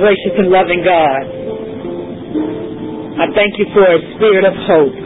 gracious 0.00 0.32
and 0.40 0.48
loving 0.48 0.80
God, 0.80 1.22
I 3.20 3.28
thank 3.36 3.52
you 3.60 3.68
for 3.76 3.84
a 3.84 4.00
spirit 4.16 4.48
of 4.48 4.56
hope. 4.64 4.96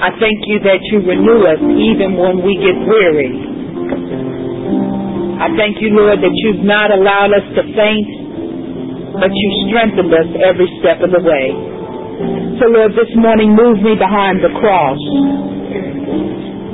I 0.00 0.16
thank 0.16 0.38
you 0.48 0.64
that 0.64 0.80
you 0.88 1.04
renew 1.04 1.44
us 1.44 1.60
even 1.60 2.16
when 2.16 2.40
we 2.40 2.56
get 2.56 2.72
weary. 2.88 3.36
I 5.36 5.52
thank 5.60 5.76
you, 5.84 5.92
Lord, 5.92 6.24
that 6.24 6.32
you've 6.32 6.64
not 6.64 6.88
allowed 6.88 7.36
us 7.36 7.44
to 7.60 7.62
faint, 7.76 8.08
but 9.20 9.28
you 9.28 9.48
strengthened 9.68 10.12
us 10.16 10.28
every 10.40 10.72
step 10.80 11.04
of 11.04 11.12
the 11.12 11.20
way. 11.20 11.52
So, 12.56 12.72
Lord, 12.72 12.96
this 12.96 13.12
morning 13.12 13.52
move 13.52 13.84
me 13.84 13.92
behind 13.92 14.40
the 14.40 14.56
cross, 14.56 15.00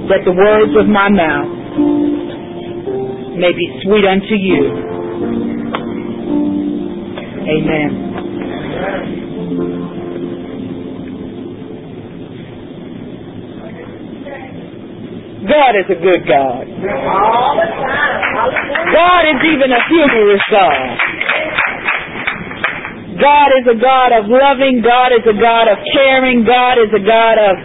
that 0.06 0.22
the 0.22 0.34
words 0.38 0.70
of 0.78 0.86
my 0.86 1.10
mouth 1.10 1.61
may 3.36 3.52
be 3.52 3.80
sweet 3.82 4.04
unto 4.04 4.34
you. 4.34 4.62
Amen. 7.42 8.12
God 15.48 15.74
is 15.74 15.86
a 15.90 15.98
good 15.98 16.22
God. 16.28 16.66
God 18.94 19.22
is 19.26 19.40
even 19.42 19.72
a 19.72 19.82
humorous 19.90 20.44
God. 20.50 20.98
God 23.18 23.50
is 23.58 23.66
a 23.66 23.78
God 23.78 24.12
of 24.12 24.30
loving. 24.30 24.82
God 24.82 25.12
is 25.12 25.26
a 25.26 25.34
God 25.34 25.68
of 25.68 25.78
caring. 25.92 26.44
God 26.44 26.78
is 26.78 26.90
a 26.94 27.02
God 27.02 27.38
of 27.38 27.56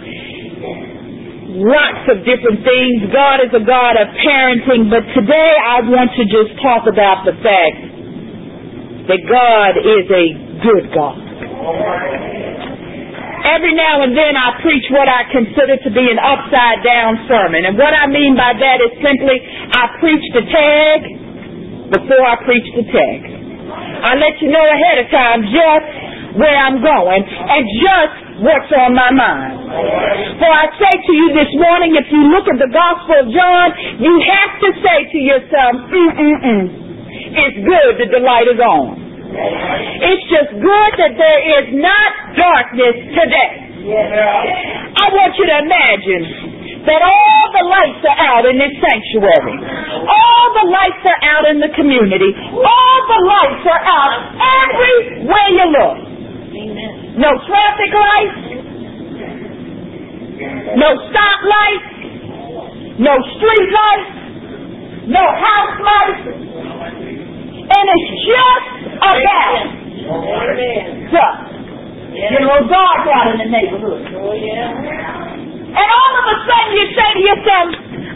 lots 1.48 2.04
of 2.12 2.28
different 2.28 2.60
things. 2.60 3.08
God 3.08 3.40
is 3.40 3.52
a 3.56 3.64
God 3.64 3.96
of 3.96 4.12
parenting. 4.20 4.92
But 4.92 5.00
today 5.16 5.52
I 5.56 5.80
want 5.88 6.12
to 6.20 6.24
just 6.28 6.52
talk 6.60 6.84
about 6.84 7.24
the 7.24 7.32
fact 7.40 7.80
that 9.08 9.20
God 9.24 9.72
is 9.80 10.06
a 10.12 10.26
good 10.60 10.84
God. 10.92 11.16
Every 13.48 13.72
now 13.72 14.04
and 14.04 14.12
then 14.12 14.36
I 14.36 14.60
preach 14.60 14.84
what 14.92 15.08
I 15.08 15.24
consider 15.32 15.80
to 15.88 15.90
be 15.94 16.04
an 16.04 16.20
upside 16.20 16.84
down 16.84 17.16
sermon. 17.24 17.64
And 17.64 17.80
what 17.80 17.96
I 17.96 18.04
mean 18.04 18.36
by 18.36 18.52
that 18.52 18.78
is 18.84 18.92
simply 19.00 19.40
I 19.72 19.88
preach 20.04 20.24
the 20.36 20.44
tag 20.52 21.00
before 21.96 22.24
I 22.28 22.36
preach 22.44 22.68
the 22.76 22.84
text. 22.92 23.32
I 24.04 24.20
let 24.20 24.36
you 24.44 24.52
know 24.52 24.66
ahead 24.68 25.00
of 25.00 25.08
time 25.08 25.40
just 25.48 25.88
where 26.36 26.56
I'm 26.60 26.84
going 26.84 27.22
and 27.24 27.62
just 27.80 28.27
what's 28.42 28.70
on 28.74 28.94
my 28.94 29.10
mind. 29.10 29.56
For 30.38 30.50
I 30.50 30.66
say 30.78 30.94
to 30.94 31.12
you 31.12 31.26
this 31.34 31.50
morning, 31.58 31.98
if 31.98 32.06
you 32.10 32.22
look 32.30 32.46
at 32.46 32.58
the 32.62 32.70
Gospel 32.70 33.16
of 33.22 33.28
John, 33.34 33.66
you 33.98 34.12
have 34.22 34.52
to 34.62 34.68
say 34.78 34.98
to 35.10 35.18
yourself, 35.18 35.72
mm-mm-mm, 35.90 36.62
it's 37.34 37.58
good 37.62 37.90
the 37.98 38.08
delight 38.14 38.46
is 38.46 38.60
on. 38.62 39.08
It's 39.28 40.24
just 40.32 40.50
good 40.56 40.92
that 41.02 41.12
there 41.18 41.40
is 41.60 41.66
not 41.76 42.10
darkness 42.38 42.96
today. 43.12 43.52
I 43.88 45.06
want 45.12 45.32
you 45.36 45.44
to 45.46 45.56
imagine 45.62 46.22
that 46.88 47.00
all 47.04 47.44
the 47.52 47.64
lights 47.68 48.02
are 48.08 48.18
out 48.18 48.44
in 48.48 48.56
this 48.56 48.72
sanctuary. 48.80 49.56
All 50.08 50.44
the 50.56 50.66
lights 50.72 51.02
are 51.04 51.20
out 51.36 51.44
in 51.52 51.60
the 51.60 51.70
community. 51.76 52.32
All 52.56 52.98
the 53.08 53.20
lights 53.28 53.64
are 53.68 53.84
out 53.84 54.12
everywhere 54.40 55.48
you 55.52 55.66
look. 55.76 56.07
No 56.68 57.30
traffic 57.48 57.90
lights. 57.96 58.44
No 60.76 60.88
stop 61.08 61.40
lights. 61.48 61.88
No 63.00 63.14
street 63.36 63.70
lights. 63.72 64.12
No 65.08 65.24
house 65.24 65.76
lights. 65.80 66.28
And 66.28 67.84
it's 67.88 68.10
just 68.28 68.68
a 69.00 69.12
balance. 69.16 69.72
Just. 71.08 71.48
Get 72.08 72.36
a 72.36 72.44
little 72.44 72.68
dark 72.68 73.04
out 73.12 73.32
in 73.32 73.38
the 73.38 73.48
neighborhood. 73.48 74.02
And 75.68 75.88
all 75.88 76.12
of 76.20 76.24
a 76.28 76.36
sudden 76.44 76.72
you 76.74 76.86
say 76.92 77.08
to 77.16 77.22
yourself, 77.22 77.68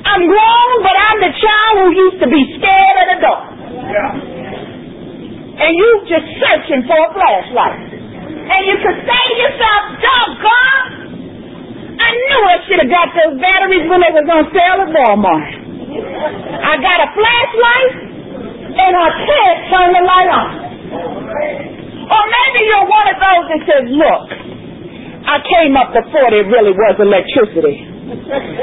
I'm 0.04 0.24
grown, 0.28 0.70
but 0.82 0.96
I'm 0.98 1.18
the 1.24 1.32
child 1.40 1.74
who 1.78 1.88
used 1.94 2.18
to 2.20 2.28
be 2.28 2.42
scared 2.58 2.96
of 3.00 3.06
the 3.16 3.18
dark. 3.22 3.44
Yeah. 3.92 5.62
And 5.62 5.70
you're 5.76 6.04
just 6.08 6.26
searching 6.42 6.82
for 6.88 6.98
a 6.98 7.12
flashlight. 7.12 8.01
And 8.32 8.60
you 8.68 8.76
could 8.80 8.98
say 9.04 9.22
to 9.28 9.36
yourself, 9.36 9.82
doggone, 10.00 10.86
I 12.00 12.08
knew 12.10 12.38
I 12.48 12.56
should 12.66 12.80
have 12.82 12.92
got 12.92 13.08
those 13.14 13.34
batteries 13.38 13.86
when 13.86 14.00
they 14.02 14.12
was 14.12 14.26
on 14.26 14.44
sale 14.50 14.78
at 14.82 14.90
Walmart. 14.90 15.48
I 16.62 16.72
got 16.80 16.98
a 17.04 17.08
flashlight 17.12 17.92
and 18.72 18.92
I 18.96 19.08
can't 19.12 19.58
turn 19.68 19.90
the 19.92 20.04
light 20.08 20.30
on. 20.32 20.48
Or 22.12 22.22
maybe 22.28 22.60
you're 22.66 22.88
one 22.88 23.06
of 23.12 23.18
those 23.20 23.44
that 23.52 23.62
says, 23.68 23.84
look, 23.92 24.26
I 25.22 25.36
came 25.46 25.76
up 25.78 25.94
before 25.94 26.28
there 26.32 26.48
really 26.48 26.74
was 26.74 26.96
electricity. 26.98 27.88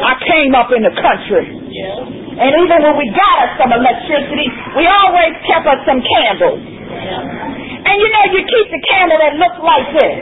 I 0.03 0.13
came 0.28 0.53
up 0.53 0.69
in 0.75 0.84
the 0.84 0.94
country. 0.94 1.46
And 2.40 2.51
even 2.66 2.78
when 2.84 2.96
we 3.00 3.07
got 3.16 3.36
us 3.47 3.51
some 3.62 3.72
electricity, 3.72 4.47
we 4.75 4.86
always 4.86 5.34
kept 5.47 5.66
us 5.66 5.80
some 5.88 6.01
candles. 6.03 6.62
And 7.89 7.97
you 7.97 8.09
know, 8.13 8.25
you 8.38 8.41
keep 8.45 8.67
the 8.69 8.81
candle 8.85 9.17
that 9.17 9.33
looks 9.41 9.57
like 9.66 9.88
this. 9.97 10.16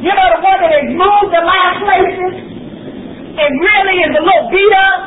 You 0.00 0.12
know, 0.16 0.26
the 0.32 0.40
one 0.40 0.58
that 0.64 0.72
has 0.72 0.88
moved 0.88 1.32
a 1.36 1.44
lot 1.44 1.64
of 1.76 1.76
places. 1.84 2.32
It 3.36 3.52
really 3.52 3.96
is 4.00 4.12
a 4.16 4.22
little 4.24 4.48
beat 4.48 4.74
up. 4.80 5.00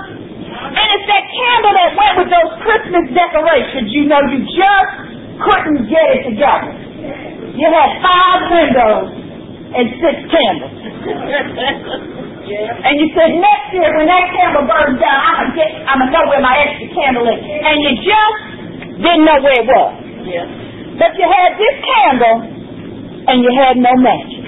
And 0.69 0.85
it's 0.93 1.07
that 1.09 1.25
candle 1.33 1.73
that 1.73 1.89
went 1.97 2.13
with 2.21 2.29
those 2.29 2.51
Christmas 2.61 3.05
decorations. 3.09 3.89
You 3.89 4.05
know, 4.05 4.21
you 4.29 4.45
just 4.45 4.91
couldn't 5.41 5.89
get 5.89 6.05
it 6.13 6.21
together. 6.29 6.77
You 7.57 7.67
had 7.73 7.89
five 8.05 8.39
windows 8.53 9.09
and 9.73 9.85
six 9.97 10.15
candles. 10.29 10.77
And 12.43 12.99
you 12.99 13.07
said 13.15 13.39
next 13.39 13.71
year 13.71 13.87
when 13.97 14.05
that 14.05 14.27
candle 14.35 14.67
burns 14.67 14.99
down, 14.99 15.15
I'm 15.15 15.47
gonna 15.47 15.55
get, 15.55 15.69
I'm 15.87 15.97
gonna 15.97 16.11
know 16.11 16.27
where 16.27 16.43
my 16.43 16.53
extra 16.59 16.91
candle 16.91 17.23
is. 17.23 17.39
And 17.39 17.75
you 17.81 17.91
just 18.03 18.37
didn't 18.99 19.25
know 19.25 19.39
where 19.41 19.57
it 19.57 19.65
was. 19.65 20.62
But 20.99 21.11
you 21.17 21.25
had 21.25 21.57
this 21.57 21.75
candle 21.81 22.37
and 23.27 23.37
you 23.41 23.51
had 23.57 23.75
no 23.77 23.93
matches. 23.97 24.45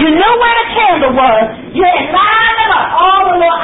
You 0.00 0.08
knew 0.10 0.32
where 0.42 0.56
the 0.58 0.66
candle 0.74 1.14
was. 1.14 1.44
You 1.72 1.84
had 1.86 2.10
lined 2.10 2.56
them 2.58 2.70
up. 2.74 2.88
All 2.98 3.22
the 3.30 3.36
little 3.38 3.60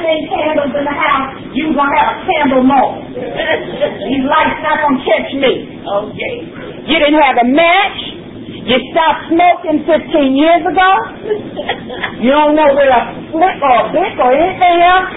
thing 0.00 0.20
candles 0.32 0.72
in 0.74 0.84
the 0.84 0.96
house. 0.96 1.36
You 1.52 1.70
was 1.70 1.76
gonna 1.76 1.92
have 1.92 2.10
a 2.16 2.18
candle 2.24 2.64
moment. 2.64 3.14
These 3.14 4.24
lights 4.26 4.58
not 4.64 4.80
gonna 4.80 5.04
catch 5.04 5.30
me. 5.36 5.52
Okay. 5.84 6.34
You 6.88 6.96
didn't 6.98 7.20
have 7.20 7.38
a 7.44 7.46
match. 7.46 8.00
You 8.60 8.76
stopped 8.92 9.28
smoking 9.32 9.84
15 9.84 10.36
years 10.36 10.62
ago. 10.64 10.88
You 12.20 12.30
don't 12.32 12.54
know 12.56 12.70
where 12.76 12.92
a 12.92 13.02
flick 13.32 13.58
or 13.60 13.76
a 13.76 13.92
bic 13.92 14.14
or 14.20 14.32
anything 14.32 14.78
else. 14.84 15.10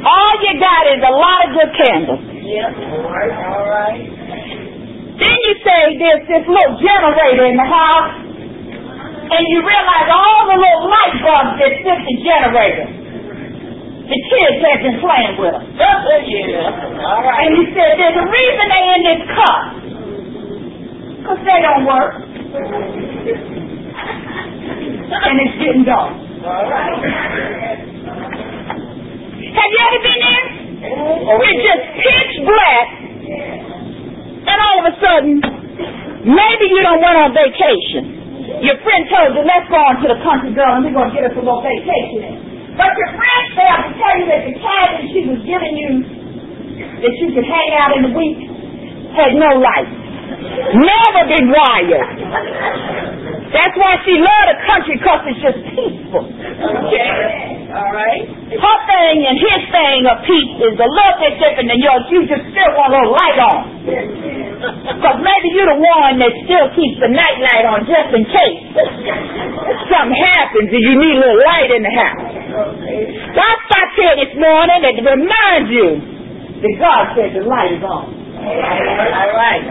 All 0.00 0.32
you 0.40 0.52
got 0.56 0.82
is 0.96 1.00
a 1.04 1.12
lot 1.12 1.38
of 1.44 1.48
good 1.52 1.70
candles. 1.76 2.22
Yep. 2.24 2.70
All 2.88 3.12
right. 3.12 3.32
All 3.52 3.68
right. 3.68 4.00
Then 5.20 5.36
you 5.44 5.54
say 5.60 5.80
there's 6.00 6.24
this 6.24 6.44
little 6.48 6.76
generator 6.80 7.44
in 7.44 7.56
the 7.60 7.68
house, 7.68 8.16
and 8.24 9.42
you 9.52 9.60
realize 9.60 10.08
all 10.08 10.40
the 10.48 10.56
little 10.56 10.88
light 10.88 11.16
bulbs 11.20 11.60
that 11.60 11.72
fit 11.84 12.00
the 12.00 12.16
generator. 12.24 12.88
The 14.08 14.18
kids 14.26 14.56
have 14.64 14.80
been 14.82 14.98
playing 14.98 15.34
with 15.38 15.52
them. 15.54 15.64
yeah. 15.78 17.04
All 17.04 17.22
right. 17.22 17.46
And 17.46 17.54
you 17.60 17.64
said 17.76 17.94
there's 18.00 18.18
a 18.18 18.26
reason 18.26 18.64
they 18.72 18.84
in 18.90 19.02
this 19.06 19.22
cup. 19.36 19.60
Because 21.20 21.40
they 21.44 21.60
don't 21.60 21.84
work. 21.84 22.12
And 25.10 25.40
it's 25.42 25.58
getting 25.58 25.84
dark. 25.84 26.14
All 26.46 26.70
right. 26.70 27.69
Have 29.50 29.70
you 29.70 29.80
ever 29.82 30.00
been 30.00 30.20
there? 30.22 30.46
Oh, 30.80 31.42
it's 31.42 31.62
just 31.66 31.84
pitch 31.98 32.34
black. 32.46 32.88
And 34.46 34.56
all 34.56 34.76
of 34.80 34.86
a 34.88 34.94
sudden, 35.02 35.42
maybe 36.24 36.64
you 36.70 36.80
don't 36.86 37.02
went 37.02 37.18
on 37.18 37.30
vacation. 37.34 38.62
Your 38.62 38.78
friend 38.82 39.02
told 39.10 39.34
you, 39.34 39.42
let's 39.46 39.66
go 39.68 39.78
on 39.78 39.98
to 40.02 40.06
the 40.10 40.20
country 40.22 40.54
girl 40.54 40.78
and 40.78 40.86
we're 40.86 40.94
going 40.94 41.10
to 41.10 41.16
get 41.16 41.24
us 41.30 41.34
a 41.34 41.42
little 41.42 41.62
vacation. 41.62 42.74
But 42.78 42.94
your 42.94 43.10
friend 43.18 43.42
failed 43.58 43.82
to 43.90 43.92
tell 43.98 44.14
you 44.16 44.26
that 44.30 44.42
the 44.46 44.54
cabin 44.56 45.02
she 45.10 45.20
was 45.26 45.40
giving 45.42 45.74
you, 45.76 45.92
that 47.02 47.14
you 47.18 47.28
could 47.34 47.46
hang 47.46 47.70
out 47.76 47.90
in 47.98 48.02
the 48.06 48.14
week, 48.14 48.40
had 49.18 49.34
no 49.34 49.58
light. 49.58 49.90
Never 50.78 51.22
been 51.26 51.46
wired. 51.50 52.10
That's 53.50 53.74
why 53.74 53.98
she 54.06 54.14
loved 54.14 54.48
the 54.54 54.58
country 54.62 54.94
because 54.96 55.20
it's 55.26 55.42
just 55.42 55.58
peaceful. 55.74 56.24
All 57.70 57.92
right. 57.94 58.26
Her 58.50 58.78
thing 58.90 59.16
and 59.30 59.36
his 59.38 59.60
thing 59.70 60.00
of 60.10 60.26
peace 60.26 60.52
is 60.58 60.74
a 60.74 60.90
little 60.90 61.18
bit 61.22 61.38
different 61.38 61.70
than 61.70 61.78
yours. 61.78 62.02
You 62.10 62.26
just 62.26 62.44
still 62.50 62.72
want 62.74 62.90
a 62.90 62.98
little 62.98 63.14
light 63.14 63.38
on. 63.38 63.58
Because 64.60 65.16
maybe 65.24 65.56
you're 65.56 65.72
the 65.72 65.80
one 65.80 66.20
that 66.20 66.36
still 66.44 66.68
keeps 66.76 67.00
the 67.00 67.08
night 67.08 67.40
light 67.40 67.64
on 67.64 67.80
just 67.88 68.12
in 68.12 68.28
case 68.28 68.60
something 69.88 70.20
happens 70.36 70.68
and 70.68 70.82
you 70.84 71.00
need 71.00 71.16
a 71.16 71.20
little 71.24 71.40
light 71.48 71.72
in 71.72 71.80
the 71.80 71.94
house. 71.96 72.28
So 73.32 73.40
I 73.40 73.52
stopped 73.64 73.94
here 73.96 74.14
this 74.20 74.36
morning 74.36 74.80
and 74.84 74.94
to 75.00 75.02
remind 75.16 75.64
you 75.72 75.88
that 76.60 76.74
God 76.76 77.04
said 77.16 77.40
the 77.40 77.48
light 77.48 77.72
is 77.72 77.80
on. 77.80 78.04
All 78.12 79.32
right. 79.32 79.64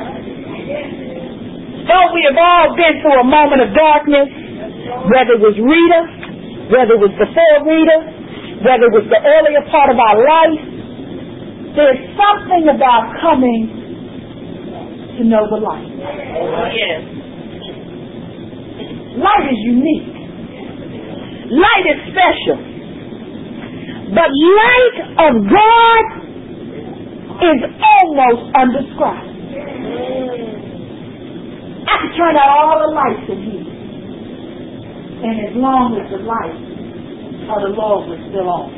Though 1.86 2.08
we 2.10 2.22
have 2.26 2.38
all 2.42 2.74
been 2.74 2.96
through 3.06 3.20
a 3.22 3.30
moment 3.30 3.62
of 3.62 3.70
darkness, 3.78 4.30
whether 5.06 5.38
it 5.38 5.42
was 5.46 5.54
Rita, 5.54 6.02
whether 6.70 6.94
it 6.98 7.02
was 7.02 7.14
before 7.18 7.58
Rita, 7.66 7.98
whether 8.62 8.86
it 8.86 8.94
was 8.94 9.08
the 9.10 9.22
earlier 9.22 9.66
part 9.74 9.90
of 9.90 9.98
our 9.98 10.18
life, 10.22 10.62
there's 11.74 12.02
something 12.14 12.70
about 12.70 13.14
coming 13.22 13.80
to 15.18 15.24
know 15.26 15.50
the 15.50 15.58
light. 15.58 15.90
Yes. 16.74 17.02
Light 19.18 19.46
is 19.50 19.60
unique. 19.66 20.14
Light 21.50 21.86
is 21.90 22.00
special. 22.14 22.58
But 24.14 24.30
light 24.30 24.98
of 25.26 25.34
God 25.50 26.04
is 27.40 27.60
almost 27.82 28.44
undescribed. 28.56 29.30
I 31.90 31.94
could 32.02 32.14
turn 32.18 32.38
out 32.38 32.50
all 32.50 32.78
the 32.86 32.92
lights 32.94 33.26
in 33.30 33.40
here. 33.50 33.69
And 35.20 35.36
as 35.52 35.54
long 35.60 36.00
as 36.00 36.08
the 36.12 36.24
light 36.24 36.56
of 37.52 37.60
the 37.60 37.74
Lord 37.76 38.08
was 38.08 38.20
still 38.32 38.48
on, 38.48 38.72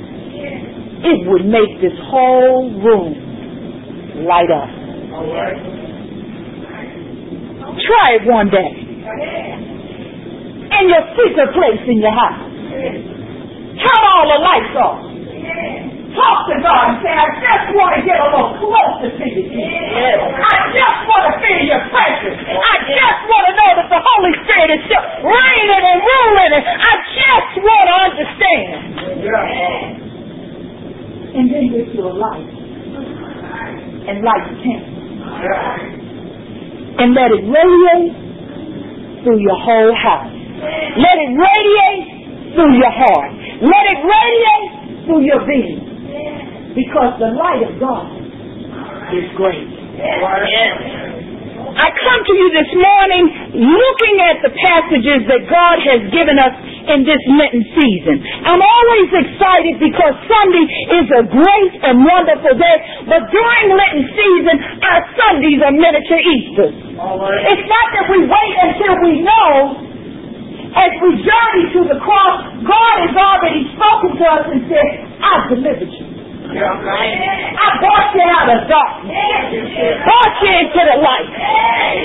it 1.05 1.19
would 1.29 1.45
make 1.45 1.81
this 1.81 1.93
whole 2.09 2.73
room 2.81 3.13
light 4.25 4.49
up. 4.49 4.69
Right. 5.21 5.61
Try 7.77 8.17
it 8.17 8.25
one 8.25 8.49
day. 8.49 8.73
In 10.81 10.89
your 10.89 11.05
secret 11.13 11.53
place 11.53 11.83
in 11.85 12.01
your 12.01 12.13
house. 12.13 12.41
Turn 13.77 14.01
all 14.01 14.25
the 14.25 14.41
lights 14.41 14.75
off. 14.81 15.10
Talk 16.21 16.45
to 16.53 16.55
God 16.61 16.83
and 16.93 16.97
say, 17.01 17.09
I 17.09 17.25
just 17.41 17.73
want 17.73 17.97
to 17.97 18.01
get 18.05 18.13
a 18.21 18.29
little 18.29 18.53
closer 18.61 19.09
to 19.09 19.25
you. 19.25 19.41
Yes. 19.57 20.21
I 20.21 20.69
just 20.69 20.99
want 21.09 21.23
to 21.25 21.33
feel 21.41 21.61
your 21.65 21.81
presence. 21.89 22.37
I 22.45 22.73
just 22.85 23.19
want 23.25 23.43
to 23.49 23.53
know 23.57 23.71
that 23.81 23.89
the 23.89 23.97
Holy 23.97 24.33
Spirit 24.45 24.69
is 24.77 24.81
still 24.85 25.01
reigning 25.25 25.81
and 25.81 25.97
ruling. 25.97 26.51
And 26.61 26.65
I 26.77 26.93
just 27.09 27.51
want 27.65 27.85
to 27.89 27.95
understand. 28.05 29.01
And 31.33 31.45
then 31.49 31.63
get 31.73 31.89
you 31.89 32.05
a 32.05 32.13
light. 32.13 32.53
And 34.05 34.21
light 34.21 34.45
the 34.45 34.57
candle. 34.61 34.93
And 37.01 37.17
let 37.17 37.33
it 37.33 37.41
radiate 37.49 38.13
through 39.25 39.41
your 39.41 39.57
whole 39.57 39.93
house. 39.97 40.29
Let 41.01 41.17
it 41.17 41.33
radiate 41.33 42.53
through 42.53 42.77
your 42.77 42.93
heart. 42.93 43.33
Let 43.57 43.83
it 43.89 43.99
radiate 44.05 44.69
through 45.09 45.25
your 45.25 45.41
being. 45.49 45.80
Because 46.71 47.19
the 47.19 47.31
light 47.35 47.61
of 47.67 47.73
God 47.79 48.07
is 49.11 49.27
great. 49.35 49.67
Yes. 49.99 51.11
I 51.71 51.87
come 51.87 52.21
to 52.27 52.33
you 52.35 52.47
this 52.51 52.71
morning 52.75 53.23
looking 53.63 54.15
at 54.27 54.43
the 54.43 54.51
passages 54.51 55.23
that 55.31 55.47
God 55.47 55.77
has 55.87 56.01
given 56.11 56.35
us 56.35 56.51
in 56.91 57.07
this 57.07 57.19
Lenten 57.31 57.63
season. 57.79 58.19
I'm 58.43 58.59
always 58.59 59.09
excited 59.23 59.79
because 59.79 60.13
Sunday 60.27 60.65
is 60.99 61.07
a 61.15 61.23
great 61.31 61.73
and 61.79 62.03
wonderful 62.03 62.59
day, 62.59 62.77
but 63.07 63.23
during 63.31 63.67
Lenten 63.71 64.03
season, 64.11 64.55
our 64.83 65.01
Sundays 65.15 65.59
are 65.63 65.71
miniature 65.71 66.19
Easters. 66.19 66.75
All 66.99 67.19
right. 67.23 67.39
It's 67.55 67.67
not 67.67 67.87
that 67.95 68.05
we 68.11 68.19
wait 68.27 68.53
until 68.67 68.95
we 69.07 69.13
know. 69.23 69.51
As 70.71 70.91
we 71.03 71.09
journey 71.19 71.65
to 71.75 71.81
the 71.87 71.99
cross, 71.99 72.35
God 72.63 72.95
has 73.03 73.15
already 73.15 73.63
spoken 73.75 74.11
to 74.19 74.25
us 74.27 74.45
and 74.55 74.59
said, 74.71 74.87
I've 75.19 75.47
delivered 75.51 75.91
you. 75.91 76.10
I 76.51 77.67
brought 77.79 78.11
you 78.11 78.25
out 78.27 78.49
of 78.51 78.67
darkness, 78.67 79.71
brought 80.03 80.35
you 80.43 80.51
into 80.51 80.81
the 80.83 80.97
light, 80.99 81.31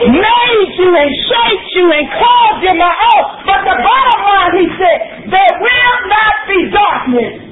made 0.07 0.71
you 0.79 0.91
and 0.95 1.11
shaped 1.27 1.71
you 1.75 1.87
and 1.91 2.07
called 2.15 2.63
you 2.63 2.73
my 2.79 2.95
own. 2.95 3.25
But 3.43 3.61
the 3.67 3.75
bottom 3.75 4.21
line, 4.23 4.55
he 4.55 4.67
said, 4.79 4.99
there 5.35 5.55
will 5.59 5.99
not 6.07 6.35
be 6.47 6.59
darkness 6.71 7.43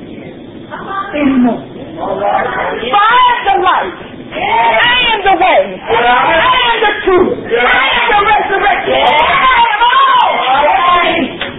anymore. 1.19 1.67
Am 1.95 3.39
the 3.43 3.57
light. 3.59 3.99
I 4.35 4.99
am 5.15 5.21
the 5.23 5.37
way. 5.39 5.63
I 5.75 6.59
am 6.63 6.79
the 6.79 6.95
truth. 7.07 7.39
I 7.43 7.87
am 7.91 8.07
the 8.11 8.21
resurrection. 8.23 9.03
I 9.03 9.67
am 9.67 9.83
all. 9.83 10.31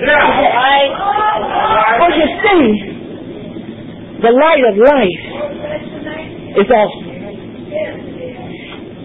Right. 0.05 0.91
Well, 1.99 2.13
you 2.19 2.27
see, 2.43 2.63
the 4.21 4.31
light 4.31 4.63
of 4.67 4.75
life 4.75 5.24
is 6.55 6.67
awesome. 6.71 7.05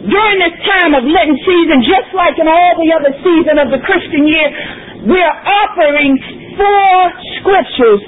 During 0.01 0.37
this 0.41 0.57
time 0.65 0.97
of 0.97 1.05
Lenten 1.05 1.37
season, 1.45 1.85
just 1.85 2.09
like 2.17 2.33
in 2.41 2.49
all 2.49 2.73
the 2.81 2.89
other 2.97 3.13
season 3.21 3.61
of 3.61 3.69
the 3.69 3.81
Christian 3.85 4.25
year, 4.25 4.49
we 5.05 5.19
are 5.21 5.37
offering 5.45 6.17
four 6.57 6.97
scriptures 7.37 8.01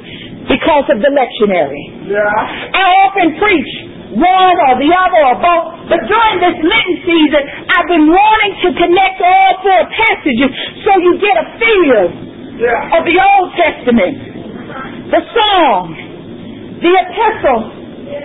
because 0.49 0.87
of 0.89 0.99
the 1.05 1.12
lectionary. 1.12 1.85
I 2.17 2.87
often 3.06 3.37
preach 3.37 3.71
one 4.17 4.56
or 4.69 4.75
the 4.81 4.89
other 4.93 5.23
or 5.25 5.37
both, 5.41 5.89
but 5.93 6.00
during 6.09 6.37
this 6.41 6.56
Lenten 6.65 6.97
season, 7.05 7.43
I've 7.77 7.89
been 7.89 8.09
wanting 8.09 8.55
to 8.65 8.69
connect 8.77 9.19
all 9.21 9.53
four 9.61 9.83
passages 9.93 10.50
so 10.85 10.91
you 10.97 11.12
get 11.21 11.37
a 11.44 11.47
feel 11.61 12.00
of 12.93 13.03
the 13.05 13.17
Old 13.21 13.49
Testament, 13.56 14.17
the 15.12 15.21
Psalm, 15.29 15.87
the 16.81 16.93
Epistle, 16.93 17.81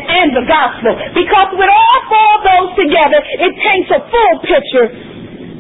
and 0.07 0.30
the 0.33 0.45
Gospel. 0.48 0.94
Because 1.13 1.50
with 1.54 1.69
all 1.69 1.98
four 2.07 2.30
of 2.39 2.44
those 2.48 2.71
together, 2.88 3.19
it 3.19 3.51
paints 3.59 3.89
a 3.92 4.01
full 4.07 4.36
picture 4.48 4.88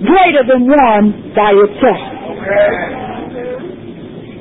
greater 0.07 0.43
than 0.47 0.69
one 0.69 1.33
by 1.35 1.51
itself. 1.51 2.03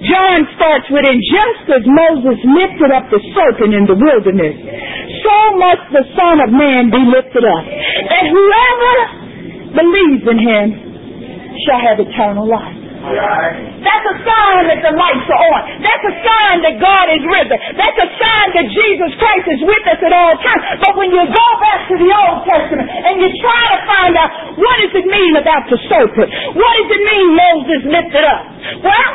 John 0.07 0.47
starts 0.55 0.87
with, 0.93 1.03
and 1.09 1.19
just 1.19 1.67
as 1.73 1.83
Moses 1.83 2.39
lifted 2.47 2.91
up 2.95 3.11
the 3.11 3.19
serpent 3.35 3.75
in 3.75 3.89
the 3.91 3.99
wilderness, 3.99 4.55
so 5.25 5.35
must 5.59 5.85
the 5.91 6.05
Son 6.15 6.37
of 6.47 6.51
Man 6.53 6.93
be 6.93 7.03
lifted 7.11 7.43
up, 7.43 7.65
that 7.67 8.25
whoever 8.31 8.95
believes 9.75 10.25
in 10.31 10.39
him 10.39 10.67
shall 11.67 11.81
have 11.83 11.99
eternal 11.99 12.47
life. 12.47 12.86
That's 13.07 14.07
a 14.11 14.17
sign 14.27 14.63
that 14.67 14.81
the 14.83 14.95
lights 14.99 15.29
are 15.31 15.43
on. 15.55 15.63
That's 15.79 16.05
a 16.11 16.15
sign 16.27 16.57
that 16.67 16.75
God 16.83 17.07
is 17.15 17.23
risen. 17.23 17.57
That's 17.79 17.99
a 18.03 18.09
sign 18.19 18.47
that 18.59 18.67
Jesus 18.67 19.11
Christ 19.15 19.47
is 19.47 19.61
with 19.63 19.85
us 19.87 20.01
at 20.03 20.13
all 20.13 20.35
times. 20.43 20.63
But 20.83 20.93
when 20.99 21.15
you 21.15 21.23
go 21.23 21.49
back 21.63 21.87
to 21.87 21.95
the 21.95 22.11
Old 22.11 22.43
Testament 22.43 22.89
and 22.91 23.15
you 23.23 23.29
try 23.39 23.63
to 23.75 23.79
find 23.87 24.13
out 24.19 24.31
what 24.59 24.75
does 24.83 24.95
it 24.99 25.07
mean 25.07 25.35
about 25.39 25.71
the 25.71 25.79
serpent? 25.87 26.29
What 26.59 26.73
does 26.83 26.91
it 26.91 27.03
mean 27.07 27.27
Moses 27.39 27.81
lifted 27.87 28.25
up? 28.27 28.43
Well, 28.83 29.11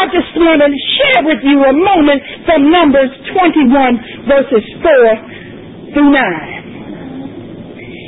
I 0.00 0.08
just 0.08 0.32
want 0.38 0.64
to 0.64 0.70
share 0.96 1.20
with 1.28 1.44
you 1.44 1.60
a 1.60 1.74
moment 1.76 2.24
from 2.48 2.72
Numbers 2.72 3.12
21 3.36 4.32
verses 4.32 4.64
4 4.80 5.92
through 5.92 6.08
9. 6.08 6.59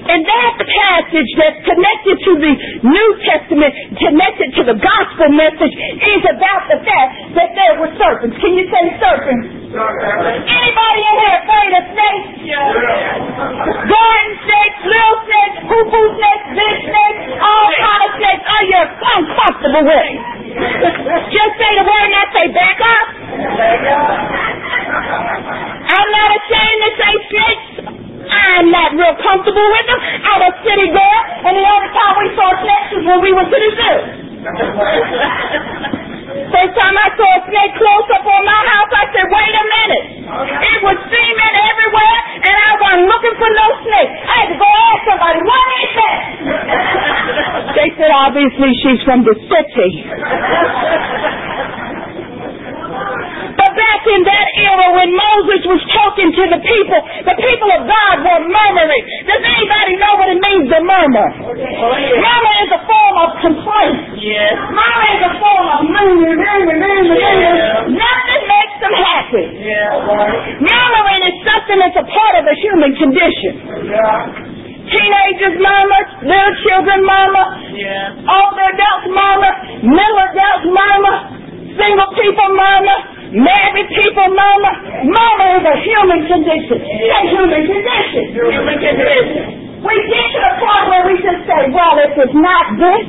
And 0.02 0.20
that 0.26 0.52
passage 0.58 1.30
that's 1.38 1.60
connected 1.62 2.16
to 2.26 2.32
the 2.42 2.52
New 2.82 3.08
Testament, 3.22 3.70
connected 4.02 4.48
to 4.58 4.62
the 4.66 4.76
gospel 4.82 5.28
message, 5.30 5.74
is 6.02 6.22
about 6.26 6.62
the 6.68 6.78
fact 6.82 7.10
that 7.38 7.50
there 7.54 7.74
were 7.78 7.92
serpents. 7.94 8.34
Can 8.42 8.52
you 8.58 8.66
say 8.66 8.82
serpents? 8.98 9.46
Anybody 9.72 11.00
in 11.00 11.16
here 11.22 11.36
afraid 11.38 11.72
of 11.80 11.84
snakes? 11.96 12.28
Garden 13.88 14.32
snakes, 14.42 14.78
little 14.84 15.18
snakes, 15.24 15.58
poo-poo 15.70 16.08
snakes, 16.18 16.46
big 16.60 16.76
snakes, 16.92 17.22
all 17.40 17.68
kind 17.72 18.02
of 18.02 18.12
snakes. 18.20 18.44
Are 18.44 18.64
you 18.68 18.80
uncomfortable 19.16 19.84
with? 19.86 20.12
Just 20.52 21.52
say 21.56 21.70
the 21.78 21.86
word 21.88 22.04
and 22.04 22.16
I 22.20 22.24
say 22.36 22.46
back 22.52 22.78
up. 22.84 23.06
I'm 25.88 26.10
not 26.12 26.30
ashamed 26.36 26.80
to 26.84 26.90
say 27.00 27.12
snakes. 27.32 27.71
I'm 28.32 28.68
not 28.72 28.90
real 28.96 29.16
comfortable 29.20 29.68
with 29.76 29.86
them. 29.86 30.00
I'm 30.00 30.42
a 30.48 30.52
city 30.64 30.88
girl, 30.88 31.18
and 31.44 31.52
the 31.52 31.66
only 31.66 31.90
time 31.92 32.14
we 32.16 32.28
saw 32.36 32.48
snakes 32.64 32.88
was 32.96 33.04
when 33.04 33.20
we 33.20 33.30
went 33.36 33.48
to 33.52 33.58
the 33.60 33.70
zoo. 33.76 33.98
First 36.32 36.74
time 36.76 36.96
I 36.96 37.08
saw 37.16 37.28
a 37.28 37.40
snake 37.48 37.72
close 37.76 38.08
up 38.12 38.24
on 38.24 38.42
my 38.44 38.60
house, 38.72 38.88
I 38.92 39.04
said, 39.12 39.26
wait 39.28 39.52
a 39.52 39.64
minute. 39.68 40.06
It 40.32 40.78
was 40.80 40.96
semen 41.12 41.54
everywhere, 41.60 42.16
and 42.40 42.54
I 42.56 42.70
wasn't 42.80 43.06
looking 43.08 43.36
for 43.36 43.50
no 43.52 43.66
snake. 43.84 44.12
I 44.24 44.34
had 44.40 44.48
to 44.52 44.56
go 44.56 44.68
ask 44.68 45.00
somebody, 45.12 45.40
what 45.44 45.66
is 45.76 45.92
that? 45.92 46.16
They 47.76 47.88
said, 48.00 48.10
obviously 48.16 48.70
she's 48.80 49.00
from 49.04 49.24
the 49.24 49.36
city. 49.48 49.90
But 53.52 53.72
back 54.02 54.10
in 54.18 54.22
that 54.26 54.46
era 54.58 54.86
when 54.98 55.10
Moses 55.14 55.62
was 55.70 55.82
talking 55.94 56.30
to 56.34 56.42
the 56.50 56.58
people, 56.58 56.98
the 57.22 57.36
people 57.38 57.70
of 57.70 57.82
God 57.86 58.14
were 58.26 58.42
murmuring. 58.50 59.04
Does 59.30 59.42
anybody 59.46 59.94
know 60.02 60.12
what 60.18 60.28
it 60.34 60.40
means 60.42 60.66
to 60.74 60.78
murmur? 60.82 61.28
Murmur 61.46 62.54
is 62.66 62.70
a 62.74 62.82
form 62.82 63.14
of 63.22 63.30
complaint. 63.46 64.18
Yes. 64.18 64.58
Murmur 64.58 65.08
is 65.14 65.22
a 65.22 65.32
form 65.38 65.66
of 65.70 65.80
murmur, 65.86 66.34
murmur, 66.34 66.76
murmur, 66.82 67.14
murmur. 67.14 67.54
Nothing 67.94 68.42
makes 68.50 68.76
them 68.82 68.94
happy. 68.98 69.44
Yeah. 69.70 70.02
Right. 70.02 70.58
Murmuring 70.58 71.22
is 71.30 71.36
something 71.46 71.78
that's 71.78 71.98
a 72.02 72.06
part 72.10 72.34
of 72.42 72.44
the 72.50 72.56
human 72.58 72.90
condition. 72.98 73.52
Yeah. 73.86 74.50
Teenagers 74.82 75.56
murmur, 75.62 76.02
little 76.26 76.54
children 76.66 77.06
murmur, 77.06 77.46
Yeah. 77.78 78.18
older 78.34 78.66
adults 78.66 79.06
murmur, 79.14 79.52
middle 79.86 80.20
adults 80.26 80.66
murmur, 80.66 81.16
single 81.78 82.10
people 82.18 82.48
murmur, 82.50 82.98
married 83.32 83.88
people 83.96 84.28
murmur. 84.32 84.74
Murmur 85.08 85.50
is 85.60 85.64
a 85.64 85.76
human 85.80 86.20
condition. 86.28 86.78
It's 86.84 87.12
a 87.12 87.22
human 87.32 87.62
condition. 87.64 88.22
Human 88.36 88.76
condition. 88.76 89.44
We 89.82 89.94
get 90.12 90.26
to 90.30 90.38
the 90.38 90.54
point 90.62 90.84
where 90.92 91.04
we 91.10 91.14
just 91.18 91.42
say, 91.48 91.60
well, 91.74 91.96
if 91.98 92.14
it's 92.14 92.38
not 92.38 92.64
this, 92.78 93.04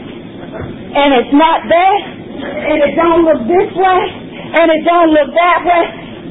and 0.93 1.09
it's 1.21 1.33
not 1.35 1.59
that, 1.69 1.99
and 2.33 2.77
it 2.81 2.93
don't 2.97 3.21
look 3.27 3.41
this 3.45 3.69
way, 3.77 4.01
and 4.57 4.65
it 4.73 4.81
don't 4.81 5.11
look 5.13 5.29
that 5.37 5.59
way, 5.65 5.83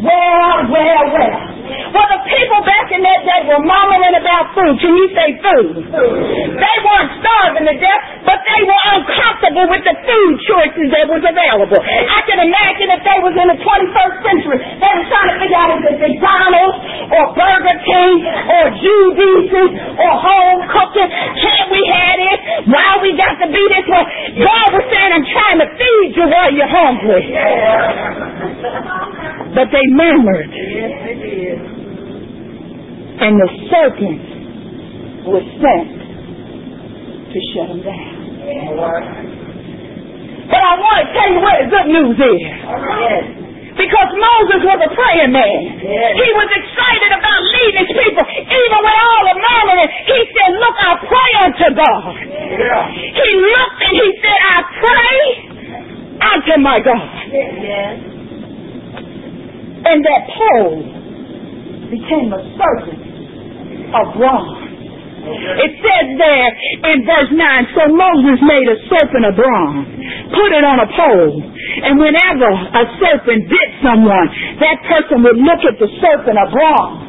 well, 0.02 0.56
well, 0.66 1.04
well. 1.14 1.51
Well, 1.62 2.08
the 2.10 2.22
people 2.26 2.60
back 2.66 2.90
in 2.90 3.00
that 3.06 3.20
day 3.22 3.40
were 3.46 3.62
murmuring 3.62 4.16
about 4.18 4.50
food. 4.50 4.74
Can 4.82 4.92
you 4.98 5.06
say 5.14 5.28
food? 5.38 5.74
They 5.86 6.76
weren't 6.82 7.12
starving 7.22 7.66
to 7.70 7.74
death, 7.78 8.02
but 8.26 8.38
they 8.42 8.60
were 8.66 8.82
uncomfortable 8.98 9.66
with 9.70 9.84
the 9.86 9.94
food 10.02 10.34
choices 10.42 10.86
that 10.90 11.06
was 11.06 11.22
available. 11.22 11.78
I 11.78 12.20
can 12.26 12.42
imagine 12.42 12.88
if 12.98 13.02
they 13.06 13.18
was 13.22 13.34
in 13.38 13.46
the 13.54 13.58
21st 13.62 14.16
century, 14.26 14.58
they 14.58 14.90
were 14.90 15.06
trying 15.06 15.28
to 15.30 15.36
figure 15.38 15.60
out 15.60 15.70
is 15.78 15.84
it 15.86 15.98
McDonald's 16.02 16.78
or 17.14 17.24
Burger 17.38 17.78
King 17.86 18.14
or 18.26 18.64
Judy's 18.82 19.52
or 20.02 20.12
home 20.18 20.60
cooking. 20.66 21.08
Can't 21.10 21.68
we 21.70 21.82
have 21.94 22.18
it? 22.18 22.40
Why 22.74 22.98
we 23.06 23.14
got 23.14 23.38
to 23.38 23.46
be 23.46 23.62
this 23.70 23.86
way? 23.86 24.04
God 24.42 24.66
was 24.74 24.84
saying, 24.90 25.10
I'm 25.14 25.26
trying 25.30 25.58
to 25.62 25.68
feed 25.78 26.10
you 26.18 26.26
while 26.26 26.50
you're 26.50 26.66
hungry. 26.66 27.22
But 29.54 29.68
they 29.68 29.84
murmured, 29.92 30.48
Yes, 30.48 30.92
it 31.12 31.20
is. 31.28 31.60
and 33.20 33.32
the 33.36 33.48
serpent 33.68 34.22
was 35.28 35.44
sent 35.60 35.92
to 37.32 37.38
shut 37.52 37.68
them 37.68 37.80
down. 37.84 38.16
But 40.48 40.60
I 40.60 40.72
want 40.80 40.96
to 41.00 41.06
tell 41.16 41.28
you 41.32 41.40
where 41.40 41.56
the 41.64 41.68
good 41.68 41.88
news 41.92 42.16
is. 42.16 42.40
Yes. 42.42 43.24
Because 43.72 44.10
Moses 44.20 44.60
was 44.68 44.78
a 44.84 44.90
praying 44.92 45.32
man. 45.32 45.60
Yes. 45.80 46.12
He 46.16 46.28
was 46.36 46.48
excited 46.60 47.10
about 47.16 47.40
leading 47.56 47.88
his 47.88 47.92
people. 47.92 48.24
Even 48.36 48.78
with 48.84 48.98
all 49.00 49.22
the 49.32 49.36
murmuring, 49.40 49.90
he 50.12 50.18
said, 50.28 50.50
look, 50.60 50.76
I 50.76 50.92
pray 51.08 51.30
unto 51.44 51.66
God. 51.72 52.12
Yeah. 52.20 52.84
He 52.92 53.28
looked 53.32 53.80
and 53.80 53.94
he 53.96 54.08
said, 54.20 54.38
I 54.44 54.58
pray 54.76 55.16
unto 56.20 56.52
my 56.60 56.78
God. 56.84 57.16
Yes. 57.32 58.11
And 59.82 59.98
that 60.04 60.22
pole 60.30 60.78
became 61.90 62.32
a 62.32 62.42
serpent 62.54 63.02
of 63.92 64.04
bronze. 64.16 64.62
It 65.22 65.72
says 65.78 66.06
there 66.18 66.50
in 66.92 67.06
verse 67.06 67.30
9, 67.30 67.78
so 67.78 67.82
Moses 67.94 68.42
made 68.42 68.66
a 68.66 68.78
serpent 68.90 69.22
of 69.30 69.38
bronze, 69.38 69.86
put 70.34 70.50
it 70.50 70.64
on 70.66 70.82
a 70.82 70.88
pole, 70.90 71.34
and 71.38 71.94
whenever 71.94 72.50
a 72.50 72.84
serpent 72.98 73.46
bit 73.46 73.68
someone, 73.86 74.26
that 74.58 74.82
person 74.90 75.22
would 75.22 75.38
look 75.38 75.62
at 75.62 75.78
the 75.78 75.86
serpent 76.02 76.38
of 76.42 76.50
bronze 76.50 77.06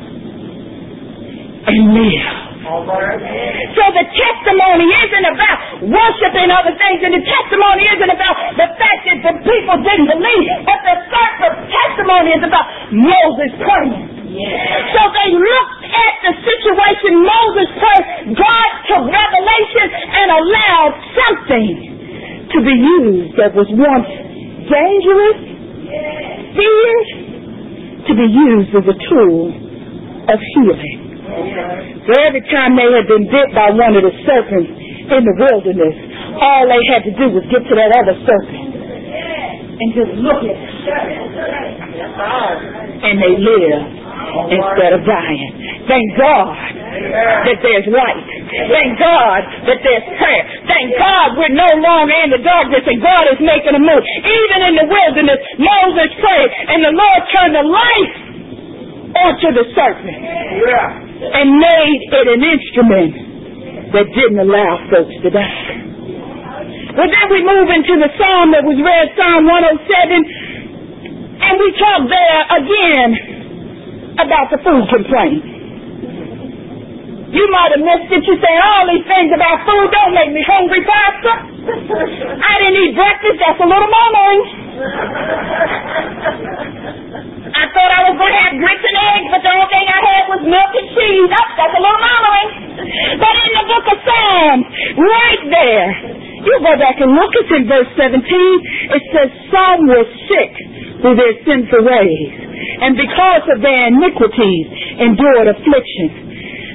and 1.65 1.93
live. 1.97 2.52
So 2.63 3.83
the 3.91 4.05
testimony 4.07 4.87
isn't 4.87 5.27
about 5.35 5.57
worshiping 5.83 6.47
other 6.47 6.71
things, 6.79 6.99
and 7.03 7.11
the 7.11 7.25
testimony 7.27 7.83
isn't 7.91 8.11
about 8.13 8.35
the 8.55 8.67
fact 8.79 9.01
that 9.03 9.19
the 9.19 9.35
people 9.43 9.75
didn't 9.83 10.09
believe, 10.15 10.47
but 10.63 10.79
the, 10.87 10.95
fact 11.11 11.43
the 11.43 11.51
testimony 11.67 12.31
is 12.39 12.43
about 12.47 12.65
Moses 12.95 13.51
praying. 13.59 14.23
So 14.33 15.01
they 15.11 15.29
looked 15.35 15.83
at 15.91 16.13
the 16.23 16.33
situation 16.39 17.21
Moses 17.21 17.67
prayed, 17.77 18.05
God 18.33 18.69
took 18.89 19.03
revelation 19.11 19.87
and 19.93 20.27
allowed 20.31 20.93
something 21.19 22.47
to 22.47 22.57
be 22.63 22.75
used 22.79 23.37
that 23.37 23.51
was 23.53 23.67
once 23.75 24.09
dangerous, 24.71 25.39
feared, 26.55 27.09
to 28.07 28.13
be 28.15 28.27
used 28.31 28.71
as 28.71 28.85
a 28.87 28.97
tool 29.11 29.51
of 30.31 30.39
healing. 30.55 31.92
So 32.03 32.11
every 32.19 32.43
time 32.51 32.75
they 32.75 32.89
had 32.91 33.07
been 33.07 33.25
bit 33.31 33.47
by 33.55 33.71
one 33.71 33.95
of 33.95 34.03
the 34.03 34.11
serpents 34.27 34.71
in 35.07 35.21
the 35.23 35.35
wilderness, 35.39 35.95
all 36.35 36.67
they 36.67 36.83
had 36.91 37.03
to 37.07 37.13
do 37.15 37.25
was 37.31 37.43
get 37.47 37.63
to 37.63 37.73
that 37.79 37.91
other 37.95 38.15
serpent 38.27 38.75
and 39.73 39.87
just 39.95 40.11
look 40.19 40.41
at 40.43 40.57
it. 40.57 40.71
And 43.03 43.15
they 43.19 43.33
lived 43.39 43.87
instead 44.51 44.91
of 44.95 45.01
dying. 45.07 45.51
Thank 45.87 46.07
God 46.15 46.55
that 47.43 47.59
there's 47.59 47.87
light. 47.91 48.23
Thank 48.71 48.99
God 48.99 49.41
that 49.67 49.79
there's 49.83 50.05
prayer. 50.19 50.43
Thank 50.67 50.95
God 50.95 51.35
we're 51.35 51.51
no 51.55 51.67
longer 51.83 52.15
in 52.23 52.31
the 52.31 52.39
darkness 52.43 52.83
and 52.87 52.99
God 53.03 53.23
is 53.35 53.39
making 53.43 53.75
a 53.75 53.83
move. 53.83 54.03
Even 54.23 54.59
in 54.71 54.73
the 54.79 54.87
wilderness, 54.87 55.39
Moses 55.59 56.09
prayed 56.19 56.51
and 56.71 56.79
the 56.83 56.93
Lord 56.95 57.21
turned 57.31 57.55
the 57.55 57.67
light 57.67 58.13
onto 59.23 59.49
the 59.55 59.65
serpent 59.75 60.17
Yeah. 60.63 61.02
And 61.31 61.45
made 61.55 62.01
it 62.11 62.27
an 62.27 62.41
instrument 62.43 63.13
that 63.95 64.05
didn't 64.11 64.41
allow 64.43 64.71
folks 64.89 65.15
to 65.23 65.29
die. 65.29 65.83
Well, 66.93 67.09
then 67.09 67.27
we 67.31 67.41
move 67.41 67.69
into 67.73 67.97
the 67.97 68.09
psalm 68.17 68.53
that 68.53 68.61
was 68.61 68.77
read, 68.77 69.05
Psalm 69.17 69.49
107, 69.49 71.41
and 71.41 71.53
we 71.57 71.69
talk 71.79 72.01
there 72.05 72.41
again 72.53 73.09
about 74.21 74.53
the 74.53 74.59
food 74.61 74.85
complaint. 74.93 75.53
You 77.33 77.49
might 77.49 77.73
have 77.73 77.81
missed 77.81 78.13
it. 78.13 78.21
You 78.29 78.37
say 78.37 78.53
all 78.61 78.85
these 78.93 79.09
things 79.09 79.33
about 79.33 79.65
food 79.65 79.89
don't 79.89 80.13
make 80.13 80.37
me 80.37 80.45
hungry, 80.45 80.85
Pastor. 80.85 81.33
I 82.37 82.53
didn't 82.61 82.77
eat 82.77 82.93
breakfast. 82.93 83.41
That's 83.41 83.57
a 83.57 83.65
little 83.65 83.89
murmuring. 83.89 84.41
I 87.53 87.65
thought 87.69 87.91
I 87.93 88.01
was 88.09 88.15
going 88.17 88.33
to 88.33 88.41
have 88.49 88.55
grits 88.57 88.81
and 88.81 88.97
eggs, 89.13 89.27
but 89.29 89.41
the 89.45 89.51
only 89.53 89.69
thing 89.69 89.85
I 89.85 90.01
had 90.01 90.23
was 90.29 90.41
milk 90.45 90.71
and 90.73 90.87
cheese. 90.89 91.29
Oh, 91.29 91.49
that's 91.53 91.75
a 91.77 91.81
little 91.81 92.01
murmuring. 92.01 92.49
But 93.21 93.33
in 93.33 93.51
the 93.53 93.65
book 93.69 93.85
of 93.93 93.97
Psalms, 94.03 94.65
right 94.97 95.43
there, 95.53 95.87
you 96.43 96.53
go 96.59 96.73
back 96.75 96.97
and 96.99 97.13
look. 97.13 97.31
It's 97.39 97.53
in 97.53 97.63
verse 97.69 97.89
17. 97.95 98.19
It 98.19 99.03
says, 99.13 99.29
Some 99.53 99.79
were 99.87 100.07
sick 100.27 100.53
through 100.99 101.15
their 101.15 101.35
sinful 101.45 101.83
ways, 101.87 102.29
and 102.83 102.97
because 102.97 103.43
of 103.53 103.61
their 103.63 103.87
iniquities 103.91 104.65
endured 104.99 105.47
affliction. 105.53 106.33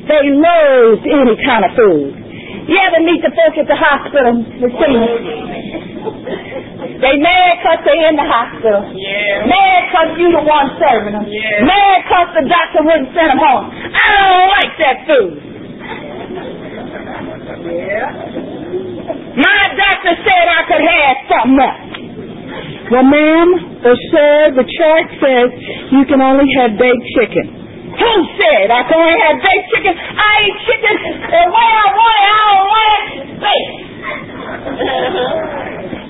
They 0.09 0.25
loathed 0.33 1.05
any 1.05 1.37
kind 1.45 1.69
of 1.69 1.77
food. 1.77 2.17
You 2.65 2.77
ever 2.81 3.05
meet 3.05 3.21
the 3.21 3.29
folks 3.29 3.61
at 3.61 3.69
the 3.69 3.77
hospital? 3.77 4.41
The 4.57 4.69
seniors? 4.73 5.25
They 6.97 7.15
mad 7.21 7.53
because 7.61 7.81
they 7.85 7.99
in 8.09 8.17
the 8.17 8.25
hospital. 8.25 8.89
Yeah. 8.97 9.45
Mad 9.53 9.68
because 9.89 10.09
you 10.21 10.29
the 10.31 10.45
one 10.45 10.69
serving 10.77 11.17
them. 11.17 11.25
Yeah. 11.27 11.65
Mad 11.65 12.05
because 12.05 12.29
the 12.37 12.45
doctor 12.47 12.81
wouldn't 12.85 13.11
send 13.17 13.33
them 13.33 13.41
home. 13.41 13.73
I 13.73 14.05
don't 14.21 14.49
like 14.53 14.73
that 14.79 14.97
food. 15.09 15.33
Yeah. 17.65 18.13
My 19.39 19.63
doctor 19.75 20.13
said 20.23 20.45
I 20.51 20.63
could 20.69 20.85
have 20.85 21.17
something 21.31 21.59
else. 21.59 21.89
Well, 22.91 23.05
ma'am 23.05 23.49
or 23.85 23.97
sir, 24.13 24.53
the 24.57 24.65
chart 24.65 25.07
says 25.21 25.49
you 25.93 26.05
can 26.09 26.21
only 26.25 26.49
have 26.57 26.77
baked 26.81 27.07
chicken. 27.17 27.47
Who 27.99 28.13
said 28.41 28.71
I 28.73 28.83
can 28.89 28.99
only 28.99 29.21
have 29.21 29.39
baked 29.41 29.69
chicken? 29.77 29.93
I 29.97 30.33
eat 30.49 30.59
chicken 30.69 30.95
the 31.29 31.43
way 31.53 31.69
I 31.69 31.87
want 31.93 32.17
it. 32.17 32.25
I 32.29 32.39
don't 32.49 32.67
want 32.73 32.93
it 32.97 33.09
baked. 33.45 33.81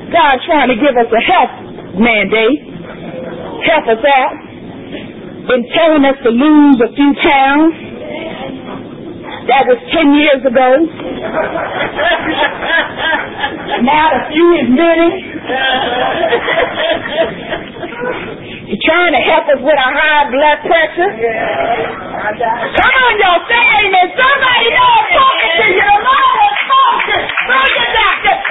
God 0.14 0.35
trying 0.47 0.68
to 0.73 0.78
give 0.78 0.94
us 0.97 1.11
a 1.12 1.23
health 1.26 1.52
mandate. 1.99 2.77
Help 3.65 3.85
us 3.88 4.03
out. 4.05 4.35
Been 5.49 5.65
telling 5.75 6.05
us 6.05 6.19
to 6.23 6.31
lose 6.31 6.79
a 6.81 6.91
few 6.95 7.11
pounds. 7.25 7.75
That 9.49 9.65
was 9.65 9.81
10 9.97 10.12
years 10.12 10.45
ago. 10.45 10.69
Now 13.81 14.12
the 14.12 14.21
few 14.29 14.49
is 14.61 14.69
many. 14.69 15.09
You're 18.69 18.85
trying 18.85 19.17
to 19.17 19.23
help 19.25 19.49
us 19.49 19.61
with 19.65 19.79
our 19.81 19.95
high 19.97 20.29
blood 20.29 20.59
pressure. 20.69 21.11
Come 21.17 22.93
on, 23.09 23.12
y'all, 23.17 23.41
say 23.49 23.57
amen. 23.57 24.12
Somebody 24.12 24.69
I'm 24.77 25.05
talking 25.17 25.53
to 25.57 25.67
you. 25.73 25.81
The 25.81 25.97
Lord 26.05 26.37
is 26.45 26.61
talking. 26.69 27.88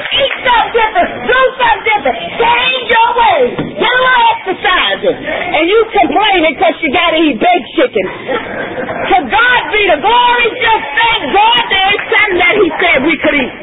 Eat 0.07 0.33
something 0.47 0.71
different. 0.71 1.09
Do 1.27 1.39
something 1.59 1.83
different. 1.83 2.17
Change 2.39 2.85
your 2.87 3.09
ways. 3.17 3.51
Get 3.75 3.91
a 3.91 3.99
little 3.99 4.23
exercising. 4.31 5.17
And 5.19 5.63
you 5.67 5.79
complaining 5.91 6.55
because 6.55 6.75
you 6.79 6.89
got 6.95 7.11
to 7.11 7.19
eat 7.19 7.35
baked 7.35 7.69
chicken. 7.75 8.05
To 8.07 9.17
God 9.27 9.61
be 9.75 9.83
the 9.91 9.99
glory. 9.99 10.47
Just 10.55 10.85
thank 10.95 11.21
God 11.35 11.61
there 11.67 11.89
is 11.91 12.01
something 12.07 12.39
that 12.39 12.55
He 12.55 12.67
said 12.79 12.95
we 13.03 13.15
could 13.19 13.35
eat. 13.35 13.53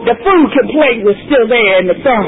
The 0.00 0.16
food 0.24 0.48
complaint 0.56 1.04
was 1.04 1.16
still 1.28 1.44
there 1.44 1.84
in 1.84 1.86
the 1.92 1.98
song. 2.00 2.26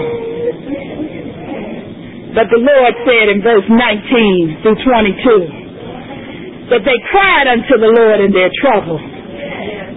But 2.37 2.49
the 2.49 2.61
Lord 2.61 2.93
said 3.05 3.29
in 3.29 3.41
verse 3.45 3.69
19 3.69 4.64
through 4.64 4.76
22 4.81 6.69
that 6.73 6.81
they 6.85 6.99
cried 7.12 7.47
unto 7.49 7.76
the 7.76 7.93
Lord 7.93 8.21
in 8.25 8.33
their 8.33 8.49
trouble. 8.61 8.97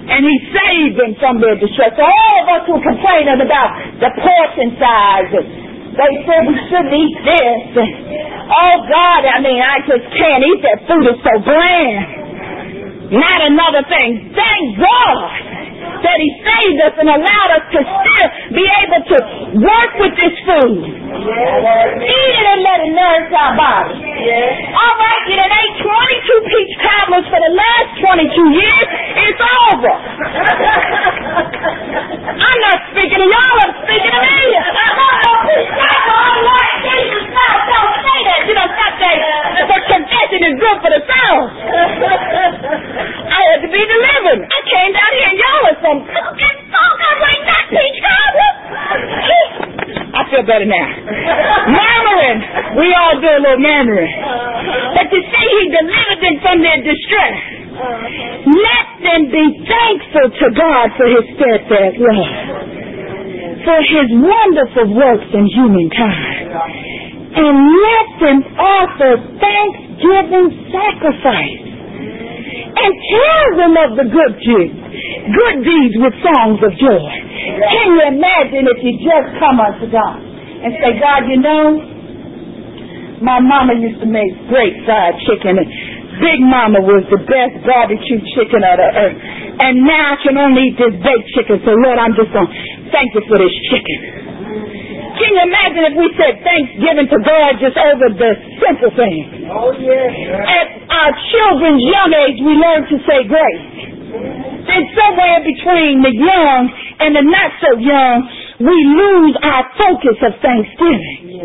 And 0.05 0.21
he 0.21 0.35
saved 0.53 0.95
them 1.01 1.13
from 1.17 1.41
their 1.41 1.57
distress. 1.57 1.97
So 1.97 2.05
all 2.05 2.35
of 2.41 2.47
us 2.53 2.63
who 2.69 2.77
complaining 2.77 3.41
about 3.41 3.69
the 3.97 4.09
portion 4.21 4.77
size 4.77 5.29
and 5.33 5.47
they 5.95 6.13
said 6.27 6.41
we 6.45 6.57
shouldn't 6.67 6.93
eat 6.93 7.17
this. 7.23 7.73
Oh 8.51 8.75
God, 8.85 9.21
I 9.25 9.39
mean, 9.41 9.63
I 9.63 9.79
just 9.87 10.05
can't 10.13 10.43
eat 10.43 10.61
that 10.61 10.79
food. 10.85 11.07
It's 11.07 11.23
so 11.23 11.35
bland. 11.41 13.15
Not 13.15 13.39
another 13.47 13.83
thing. 13.87 14.33
Thank 14.35 14.63
God 14.77 15.44
that 16.05 16.17
He 16.21 16.29
saved 16.45 16.79
us 16.85 16.93
and 17.01 17.09
allowed 17.09 17.51
us 17.57 17.65
to 17.73 17.79
still 17.81 18.27
be 18.53 18.65
able 18.85 19.01
to 19.09 19.17
work 19.65 19.91
with 19.99 20.13
this 20.15 20.35
food. 20.45 20.85
Eat 20.85 22.35
it 22.37 22.45
and 22.45 22.61
let 22.61 22.77
it 22.85 22.91
nourish 22.93 23.33
our 23.33 23.53
body. 23.57 23.97
All 23.97 24.95
right, 25.01 25.21
done 25.25 25.49
ate 25.49 25.75
22 25.81 26.49
peach 26.53 26.73
cobblers 26.85 27.25
for 27.29 27.39
the 27.41 27.53
last 27.57 27.89
22 27.97 28.61
years. 28.61 28.87
It's 29.25 29.41
over. 29.73 29.93
I'm 32.45 32.59
not 32.61 32.77
speaking 32.93 33.19
to 33.21 33.27
y'all, 33.27 33.57
I'm 33.65 33.73
speaking 33.85 34.11
to 34.13 34.21
me. 34.21 34.45
No, 37.35 37.45
don't 37.69 37.95
say 38.05 38.14
that. 38.25 38.39
You 38.49 38.53
know, 38.57 38.67
stop 38.67 38.93
that. 38.99 39.17
The 39.69 39.79
confession 39.85 40.41
is 40.49 40.55
good 40.57 40.77
for 40.81 40.91
the 40.91 41.01
soul. 41.05 41.39
I 43.29 43.39
had 43.53 43.59
to 43.61 43.69
be 43.69 43.81
delivered. 43.85 44.41
I 44.43 44.59
came 44.65 44.91
down 44.91 45.11
here 45.13 45.29
and 45.29 45.37
y'all 45.39 45.63
are 45.69 45.79
some 45.85 45.99
cooking 46.05 46.57
focus 46.73 47.15
like 47.21 47.41
that 47.45 47.65
peach 47.69 47.97
cobbler. 48.01 48.51
I 50.15 50.21
feel 50.31 50.43
better 50.47 50.65
now. 50.65 50.89
Murmuring. 51.69 52.39
We 52.79 52.87
all 52.95 53.15
do 53.19 53.29
a 53.29 53.39
little 53.43 53.61
murmuring. 53.61 54.13
But 54.95 55.11
to 55.11 55.19
see 55.19 55.47
he 55.59 55.65
delivered 55.69 56.19
them 56.23 56.35
from 56.41 56.57
their 56.63 56.79
distress. 56.81 57.37
Let 57.75 58.85
them 59.03 59.21
be 59.27 59.45
thankful 59.67 60.27
to 60.31 60.47
God 60.55 60.85
for 60.95 61.07
his 61.11 61.25
steadfast 61.35 61.99
love. 61.99 62.31
For 63.67 63.79
his 63.81 64.07
wonderful 64.15 64.95
works 64.95 65.27
in 65.35 65.45
humankind. 65.51 66.84
And 67.35 67.55
let 67.83 68.07
them 68.23 68.39
offer 68.55 69.11
thanksgiving 69.39 70.47
sacrifice. 70.71 71.63
And 72.75 72.91
tell 72.91 73.45
them 73.59 73.73
of 73.75 73.89
the 73.99 74.07
good 74.07 74.33
deeds 74.39 74.85
good 75.25 75.57
deeds 75.65 75.95
with 75.97 76.13
songs 76.21 76.59
of 76.61 76.71
joy. 76.77 77.11
Can 77.65 77.85
you 77.97 78.01
imagine 78.13 78.69
if 78.69 78.79
you 78.83 78.93
just 79.01 79.27
come 79.41 79.57
unto 79.57 79.89
God 79.89 80.19
and 80.21 80.71
say, 80.79 80.91
God, 81.01 81.25
you 81.27 81.39
know, 81.41 81.63
my 83.23 83.39
mama 83.39 83.73
used 83.79 83.99
to 84.03 84.09
make 84.09 84.29
great 84.51 84.75
fried 84.85 85.15
chicken 85.25 85.57
and 85.57 85.69
Big 86.15 86.39
Mama 86.39 86.79
was 86.79 87.03
the 87.11 87.19
best 87.27 87.59
barbecue 87.67 88.23
chicken 88.39 88.63
of 88.63 88.75
the 88.79 88.87
earth. 88.87 89.19
And 89.59 89.83
now 89.83 90.15
I 90.15 90.17
can 90.23 90.39
only 90.39 90.71
eat 90.71 90.79
this 90.79 90.95
baked 91.03 91.27
chicken, 91.35 91.59
so 91.67 91.75
Lord, 91.75 91.99
I'm 91.99 92.15
just 92.15 92.31
going 92.31 92.47
to 92.47 92.55
thank 92.91 93.11
you 93.11 93.23
for 93.27 93.35
this 93.35 93.51
chicken. 93.67 93.99
Can 95.15 95.31
you 95.31 95.43
imagine 95.47 95.83
if 95.91 95.95
we 95.95 96.07
said 96.19 96.43
thanksgiving 96.43 97.07
to 97.07 97.19
God 97.23 97.51
just 97.63 97.77
over 97.79 98.07
the 98.11 98.31
simple 98.59 98.91
things? 98.99 99.47
Oh, 99.47 99.71
yeah. 99.79 100.43
At 100.43 100.67
our 100.91 101.11
children's 101.31 101.83
young 101.87 102.11
age, 102.27 102.37
we 102.43 102.53
learn 102.59 102.83
to 102.91 102.97
say 103.07 103.23
grace. 103.23 103.67
Then 104.65 104.83
somewhere 104.91 105.39
between 105.45 106.03
the 106.03 106.11
young 106.11 106.61
and 106.99 107.15
the 107.15 107.23
not 107.23 107.49
so 107.63 107.79
young, 107.79 108.17
we 108.59 108.75
lose 108.75 109.35
our 109.43 109.63
focus 109.79 110.17
of 110.25 110.33
thanksgiving. 110.43 111.39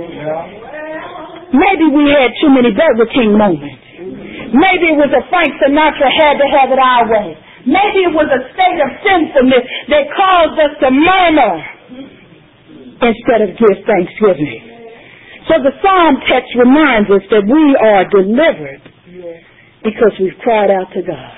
Maybe 1.55 1.87
we 1.91 2.11
had 2.11 2.31
too 2.43 2.51
many 2.51 2.71
Burger 2.75 3.07
King 3.11 3.39
moments. 3.39 3.79
Maybe 4.51 4.95
it 4.95 4.99
was 4.99 5.15
a 5.15 5.23
Frank 5.31 5.55
Sinatra 5.63 6.11
had 6.11 6.39
to 6.43 6.47
have 6.59 6.71
it 6.75 6.79
our 6.79 7.07
way. 7.07 7.39
Maybe 7.67 8.09
it 8.09 8.15
was 8.15 8.27
a 8.35 8.41
state 8.51 8.79
of 8.83 8.91
sinfulness 9.05 9.63
that 9.95 10.11
caused 10.17 10.59
us 10.59 10.75
to 10.83 10.89
murmur 10.91 11.55
instead 13.03 13.41
of 13.43 13.57
give 13.57 13.79
thanksgiving. 13.89 14.61
So 15.49 15.59
the 15.65 15.73
psalm 15.81 16.21
text 16.29 16.53
reminds 16.55 17.09
us 17.11 17.25
that 17.33 17.43
we 17.49 17.65
are 17.81 18.05
delivered 18.13 18.83
because 19.83 20.13
we've 20.21 20.37
cried 20.45 20.71
out 20.71 20.93
to 20.93 21.03
God. 21.03 21.33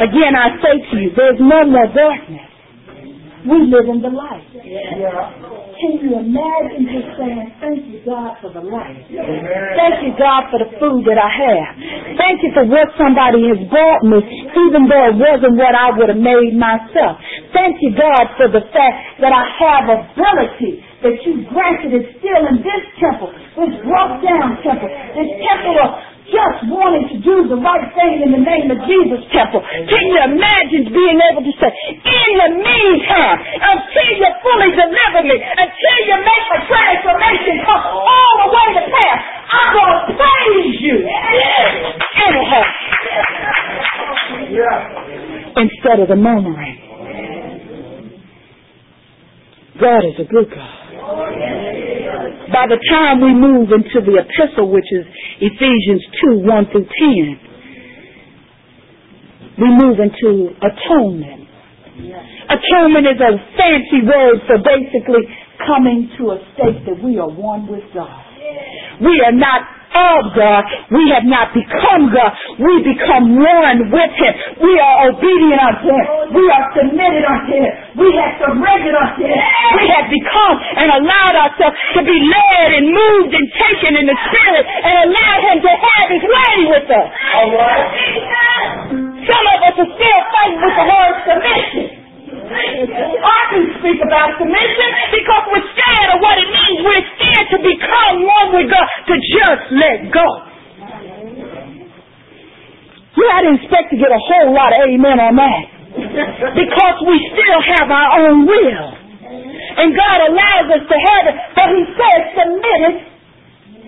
Again, 0.00 0.32
I 0.34 0.56
say 0.64 0.74
to 0.90 0.94
you, 0.96 1.10
there's 1.14 1.38
no 1.38 1.68
more 1.68 1.86
darkness. 1.92 2.55
We 3.46 3.70
live 3.70 3.86
in 3.86 4.02
the 4.02 4.10
light. 4.10 4.42
Can 4.50 5.92
you 6.02 6.18
imagine 6.18 6.82
just 6.90 7.14
saying, 7.14 7.46
thank 7.62 7.86
you, 7.86 8.02
God, 8.02 8.34
for 8.42 8.50
the 8.50 8.64
light. 8.64 9.06
Thank 9.06 10.02
you, 10.02 10.12
God, 10.18 10.50
for 10.50 10.58
the 10.58 10.72
food 10.82 11.06
that 11.06 11.14
I 11.14 11.30
have. 11.30 11.70
Thank 12.18 12.42
you 12.42 12.50
for 12.56 12.66
what 12.66 12.90
somebody 12.98 13.46
has 13.54 13.60
brought 13.70 14.02
me, 14.02 14.18
even 14.50 14.90
though 14.90 15.04
it 15.12 15.16
wasn't 15.20 15.54
what 15.54 15.78
I 15.78 15.94
would 15.94 16.10
have 16.10 16.18
made 16.18 16.58
myself. 16.58 17.22
Thank 17.54 17.78
you, 17.84 17.94
God, 17.94 18.34
for 18.34 18.50
the 18.50 18.66
fact 18.74 19.22
that 19.22 19.30
I 19.30 19.44
have 19.62 19.84
ability 19.94 20.82
that 21.06 21.14
you 21.22 21.46
granted 21.52 21.92
is 21.92 22.06
still 22.18 22.42
in 22.50 22.66
this 22.66 22.82
temple, 22.98 23.30
this 23.30 23.78
broke 23.84 24.26
down 24.26 24.58
temple, 24.64 24.90
this 25.14 25.30
temple 25.38 25.76
of 25.86 26.15
just 26.26 26.66
wanting 26.66 27.06
to 27.14 27.16
do 27.22 27.46
the 27.46 27.58
right 27.58 27.86
thing 27.94 28.26
in 28.26 28.34
the 28.34 28.42
name 28.42 28.66
of 28.70 28.78
Jesus 28.82 29.22
temple. 29.30 29.62
Can 29.62 30.04
you 30.10 30.18
imagine 30.26 30.90
being 30.90 31.18
able 31.30 31.42
to 31.46 31.54
say, 31.62 31.70
in 32.02 32.32
the 32.42 32.50
meantime, 32.58 33.38
until 33.62 34.10
you 34.18 34.28
fully 34.42 34.70
deliver 34.74 35.22
me, 35.22 35.36
until 35.38 35.98
you 36.02 36.16
make 36.18 36.44
the 36.50 36.60
transformation 36.66 37.54
come 37.62 37.82
all 37.94 38.34
the 38.42 38.48
way 38.50 38.66
to 38.74 38.82
pass, 38.90 39.18
I'm 39.46 39.70
going 39.70 39.94
to 39.94 40.14
praise 40.18 40.76
you. 40.82 40.96
Anyhow. 42.26 42.66
Instead 45.56 46.00
of 46.00 46.08
the 46.08 46.16
murmuring. 46.16 46.86
God 49.80 50.02
is 50.08 50.18
a 50.18 50.24
good 50.24 50.50
God. 50.50 50.74
Oh, 50.98 51.75
By 52.52 52.66
the 52.70 52.78
time 52.90 53.20
we 53.20 53.34
move 53.34 53.74
into 53.74 54.00
the 54.06 54.22
epistle, 54.22 54.70
which 54.70 54.86
is 54.92 55.04
Ephesians 55.40 56.02
2, 56.30 56.46
1 56.46 56.66
through 56.70 56.86
10, 56.86 57.40
we 59.58 59.68
move 59.74 59.98
into 59.98 60.54
atonement. 60.62 61.48
Atonement 62.46 63.06
is 63.08 63.18
a 63.18 63.32
fancy 63.56 64.06
word 64.06 64.38
for 64.46 64.58
basically 64.62 65.26
coming 65.66 66.10
to 66.18 66.36
a 66.36 66.38
state 66.54 66.84
that 66.86 67.02
we 67.02 67.18
are 67.18 67.28
one 67.28 67.66
with 67.66 67.82
God. 67.94 68.22
We 69.00 69.22
are 69.26 69.32
not 69.32 69.62
of 69.96 70.32
God. 70.36 70.62
We 70.92 71.08
have 71.16 71.24
not 71.24 71.56
become 71.56 72.12
God. 72.12 72.32
We 72.60 72.84
become 72.84 73.40
one 73.40 73.78
with 73.88 74.12
Him. 74.20 74.32
We 74.60 74.72
are 74.76 74.96
obedient 75.10 75.60
unto 75.60 75.88
Him. 75.88 76.04
We 76.36 76.44
are 76.52 76.66
submitted 76.76 77.24
unto 77.24 77.54
Him. 77.56 77.72
We 77.96 78.08
have 78.20 78.32
surrendered 78.40 78.96
unto 78.96 79.24
Him. 79.24 79.42
We 79.80 79.84
have 79.96 80.06
become 80.12 80.54
and 80.76 80.88
allowed 81.00 81.36
ourselves 81.48 81.76
to 81.96 82.00
be 82.04 82.16
led 82.28 82.68
and 82.76 82.84
moved 82.92 83.32
and 83.32 83.46
taken 83.56 83.92
in 83.96 84.06
the 84.06 84.18
Spirit 84.28 84.64
and 84.84 84.94
allowed 85.10 85.42
Him 85.48 85.58
to 85.64 85.72
have 85.72 86.06
His 86.12 86.24
way 86.24 86.56
with 86.70 86.86
us. 86.92 87.08
All 87.36 87.50
right. 87.56 87.88
Some 89.26 89.46
of 89.50 89.58
us 89.66 89.74
are 89.74 89.90
still 89.90 90.20
fighting 90.30 90.60
with 90.62 90.74
the 90.76 90.86
word 90.86 91.14
submission. 91.26 91.85
I 92.46 93.42
can 93.50 93.64
speak 93.82 93.98
about 94.06 94.38
submission 94.38 94.88
because 95.10 95.42
we're 95.50 95.66
scared 95.74 96.10
of 96.14 96.18
what 96.22 96.38
it 96.38 96.46
means. 96.46 96.78
We're 96.86 97.06
scared 97.18 97.46
to 97.50 97.58
become 97.58 98.14
one 98.22 98.48
with 98.54 98.70
God, 98.70 98.86
to 98.86 99.14
just 99.18 99.64
let 99.74 99.98
go. 100.14 100.28
Yeah, 103.16 103.32
I 103.32 103.40
didn't 103.42 103.64
expect 103.64 103.90
to 103.90 103.98
get 103.98 104.12
a 104.12 104.20
whole 104.20 104.54
lot 104.54 104.76
of 104.76 104.78
amen 104.86 105.18
on 105.18 105.34
that. 105.40 105.64
Because 106.54 106.96
we 107.08 107.16
still 107.32 107.60
have 107.74 107.88
our 107.90 108.28
own 108.28 108.44
will. 108.46 108.88
And 109.76 109.96
God 109.96 110.18
allows 110.28 110.68
us 110.70 110.84
to 110.86 110.96
have 111.00 111.24
it, 111.32 111.36
but 111.56 111.66
He 111.72 111.82
says 111.96 112.20
submit 112.36 112.80
it 112.92 112.96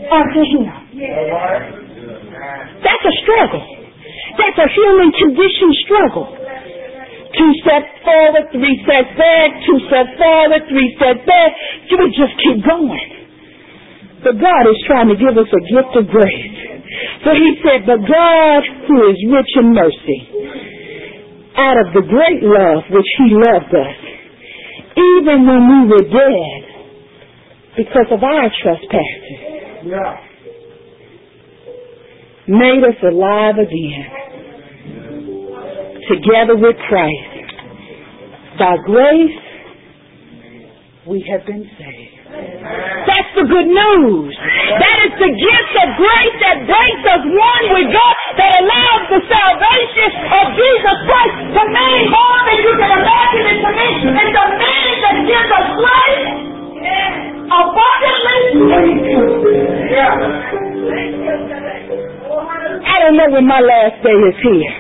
unto 0.08 0.40
Him. 0.48 0.66
That's 2.82 3.04
a 3.04 3.14
struggle. 3.22 3.62
That's 4.40 4.58
a 4.58 4.68
human 4.72 5.12
condition 5.12 5.68
struggle. 5.84 6.47
Two 7.38 7.52
steps 7.62 7.90
forward, 8.02 8.50
three 8.50 8.76
steps 8.82 9.14
back, 9.14 9.48
two 9.62 9.78
steps 9.86 10.10
forward, 10.18 10.62
three 10.66 10.90
steps 10.98 11.22
back. 11.22 11.50
You 11.86 11.96
would 12.02 12.14
just 12.18 12.34
keep 12.42 12.58
going. 12.66 13.10
But 14.26 14.42
God 14.42 14.64
is 14.66 14.78
trying 14.90 15.06
to 15.08 15.14
give 15.14 15.38
us 15.38 15.46
a 15.46 15.62
gift 15.70 15.92
of 15.94 16.04
grace. 16.10 16.58
So 17.22 17.30
he 17.30 17.62
said, 17.62 17.86
but 17.86 18.02
God 18.02 18.62
who 18.90 18.96
is 19.14 19.18
rich 19.30 19.52
in 19.54 19.70
mercy, 19.70 20.20
out 21.54 21.78
of 21.78 21.94
the 21.94 22.02
great 22.02 22.42
love 22.42 22.82
which 22.90 23.10
he 23.22 23.26
loved 23.38 23.70
us, 23.70 23.98
even 24.98 25.46
when 25.46 25.62
we 25.70 25.80
were 25.94 26.06
dead 26.10 26.62
because 27.78 28.10
of 28.10 28.22
our 28.22 28.50
trespasses, 28.62 29.38
Yeah. 29.86 30.16
made 32.48 32.82
us 32.82 32.98
alive 33.06 33.58
again 33.58 34.27
together 36.08 36.56
with 36.56 36.76
Christ. 36.88 37.46
By 38.58 38.74
grace, 38.84 39.38
we 41.06 41.24
have 41.30 41.46
been 41.46 41.64
saved. 41.78 42.18
That's 43.08 43.32
the 43.38 43.46
good 43.48 43.68
news. 43.70 44.32
That 44.36 44.98
is 45.08 45.12
the 45.16 45.32
gift 45.32 45.72
of 45.80 45.88
grace 45.96 46.36
that 46.44 46.58
brings 46.68 47.02
us 47.08 47.22
one 47.24 47.64
with 47.72 47.88
God 47.88 48.16
that 48.36 48.52
allows 48.60 49.04
the 49.08 49.20
salvation 49.24 50.10
of 50.28 50.44
Jesus 50.52 50.98
Christ 51.08 51.36
to 51.56 51.62
mean 51.72 52.02
more 52.12 52.40
than 52.44 52.58
you 52.60 52.74
can 52.76 52.92
imagine 53.00 53.44
it 53.48 53.58
to 53.64 53.70
mean. 53.72 54.12
It's 54.12 54.36
a 54.36 54.46
meaning 54.60 55.00
that 55.00 55.16
gives 55.24 55.50
us 55.56 55.66
grace 55.80 56.28
abundantly. 57.48 58.42
Yeah. 59.88 60.12
I 62.78 62.96
don't 63.00 63.16
know 63.16 63.30
when 63.32 63.46
my 63.48 63.60
last 63.60 64.02
day 64.04 64.12
is 64.12 64.36
here. 64.44 64.77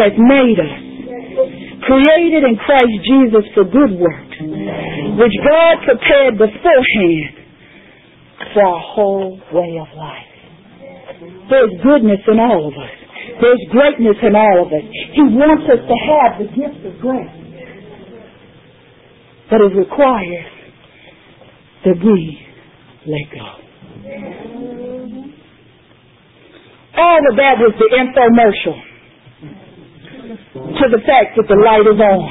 Has 0.00 0.16
made 0.16 0.56
us, 0.56 0.74
created 1.84 2.44
in 2.48 2.56
Christ 2.56 2.96
Jesus 3.04 3.44
for 3.52 3.64
good 3.64 3.92
works, 4.00 4.36
which 5.20 5.36
God 5.44 5.74
prepared 5.84 6.40
beforehand 6.40 7.40
for 8.54 8.64
our 8.64 8.82
whole 8.96 9.40
way 9.52 9.76
of 9.76 9.88
life. 9.96 10.32
There's 11.50 11.70
goodness 11.82 12.20
in 12.26 12.40
all 12.40 12.68
of 12.68 12.74
us. 12.74 12.96
There's 13.40 13.64
greatness 13.70 14.16
in 14.22 14.34
all 14.34 14.66
of 14.66 14.72
us. 14.72 14.86
He 15.12 15.22
wants 15.22 15.64
us 15.68 15.80
to 15.84 15.96
have 16.08 16.40
the 16.40 16.48
gift 16.56 16.84
of 16.86 17.00
grace. 17.00 17.36
But 19.50 19.60
it 19.60 19.76
requires 19.76 20.52
that 21.84 21.96
we 22.04 22.38
let 23.06 23.26
go. 23.34 23.48
All 26.96 27.20
of 27.30 27.36
that 27.36 27.56
was 27.58 27.74
the 27.78 27.88
infomercial 27.96 28.89
to 30.36 30.84
the 30.90 31.02
fact 31.02 31.34
that 31.36 31.46
the 31.50 31.58
light 31.58 31.86
is 31.86 31.98
on. 31.98 32.22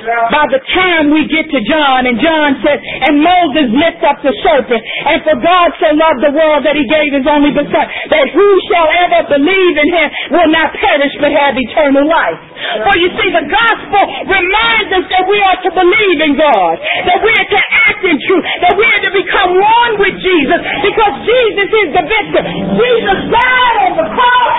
By 0.00 0.44
the 0.52 0.60
time 0.76 1.08
we 1.12 1.24
get 1.28 1.48
to 1.48 1.60
John, 1.64 2.04
and 2.04 2.20
John 2.20 2.56
says, 2.60 2.80
and 2.80 3.20
Moses 3.20 3.68
lifts 3.72 4.04
up 4.04 4.20
the 4.20 4.32
serpent, 4.44 4.80
and 4.80 5.24
for 5.24 5.36
God 5.40 5.72
so 5.80 5.92
loved 5.96 6.20
the 6.20 6.32
world 6.36 6.68
that 6.68 6.76
he 6.76 6.84
gave 6.84 7.16
his 7.16 7.24
only 7.24 7.52
begotten, 7.52 7.88
that 8.12 8.26
who 8.32 8.48
shall 8.68 8.88
ever 9.08 9.28
believe 9.40 9.74
in 9.76 9.88
him 9.92 10.08
will 10.36 10.50
not 10.52 10.72
perish 10.76 11.12
but 11.20 11.32
have 11.32 11.56
eternal 11.56 12.04
life. 12.04 12.40
For 12.84 12.94
you 12.96 13.08
see, 13.12 13.28
the 13.32 13.48
gospel 13.48 14.02
reminds 14.28 14.90
us 15.00 15.04
that 15.16 15.24
we 15.28 15.38
are 15.48 15.58
to 15.64 15.70
believe 15.72 16.18
in 16.28 16.32
God, 16.36 16.74
that 17.08 17.20
we 17.24 17.32
are 17.32 17.48
to 17.48 17.60
act 17.88 18.04
in 18.04 18.16
truth, 18.28 18.44
that 18.64 18.76
we 18.76 18.84
are 18.84 19.02
to 19.04 19.12
become 19.16 19.50
one 19.60 19.92
with 20.00 20.16
Jesus, 20.20 20.60
because 20.60 21.14
Jesus 21.24 21.68
is 21.72 21.88
the 21.96 22.04
victor. 22.04 22.42
Jesus 22.76 23.18
died 23.32 23.76
on 23.84 23.92
the 23.96 24.08
cross, 24.12 24.56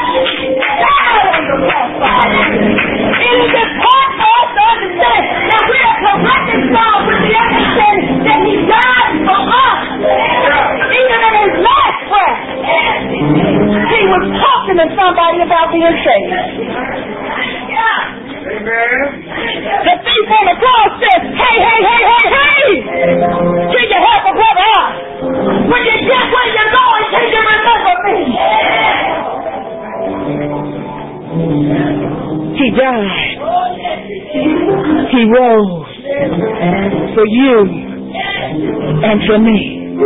me. 39.42 39.98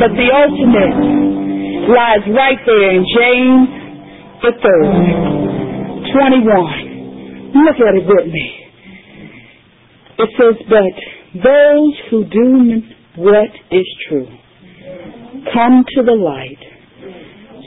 But 0.00 0.12
the 0.16 0.28
ultimate 0.32 0.96
lies 1.88 2.24
right 2.32 2.60
there 2.66 2.90
in 2.96 3.04
James 3.16 3.80
the 4.42 4.52
third, 4.56 4.88
21. 6.16 7.52
Look 7.52 7.76
at 7.76 7.94
it 7.94 8.06
with 8.06 8.26
me. 8.32 8.46
It 10.18 10.30
says, 10.36 10.56
but 10.68 10.96
those 11.42 11.94
who 12.10 12.24
do 12.24 12.82
what 13.16 13.50
is 13.70 13.86
true 14.08 14.28
come 15.52 15.84
to 15.96 16.02
the 16.02 16.12
light 16.12 16.58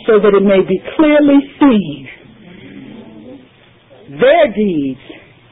so 0.07 0.19
that 0.19 0.33
it 0.33 0.43
may 0.43 0.61
be 0.67 0.79
clearly 0.95 1.39
seen 1.59 2.07
their 4.19 4.53
deeds 4.53 4.99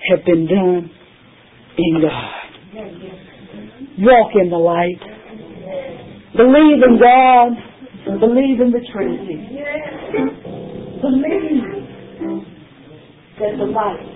have 0.10 0.26
been 0.26 0.48
done 0.48 0.92
in 1.78 2.02
God. 2.02 2.41
Walk 4.00 4.32
in 4.36 4.50
the 4.50 4.58
light. 4.58 5.02
Believe 6.36 6.80
in 6.82 7.00
God. 7.00 7.52
Believe 8.20 8.62
in 8.62 8.72
the 8.72 8.82
Trinity. 8.92 9.36
Believe 11.02 11.82
that 13.40 13.58
the 13.58 13.68
light 13.68 14.08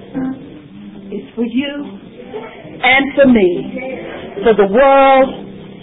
is 1.12 1.26
for 1.36 1.46
you 1.46 1.74
and 2.82 3.04
for 3.16 3.28
me, 3.28 3.52
for 4.44 4.54
the 4.56 4.70
world, 4.72 5.30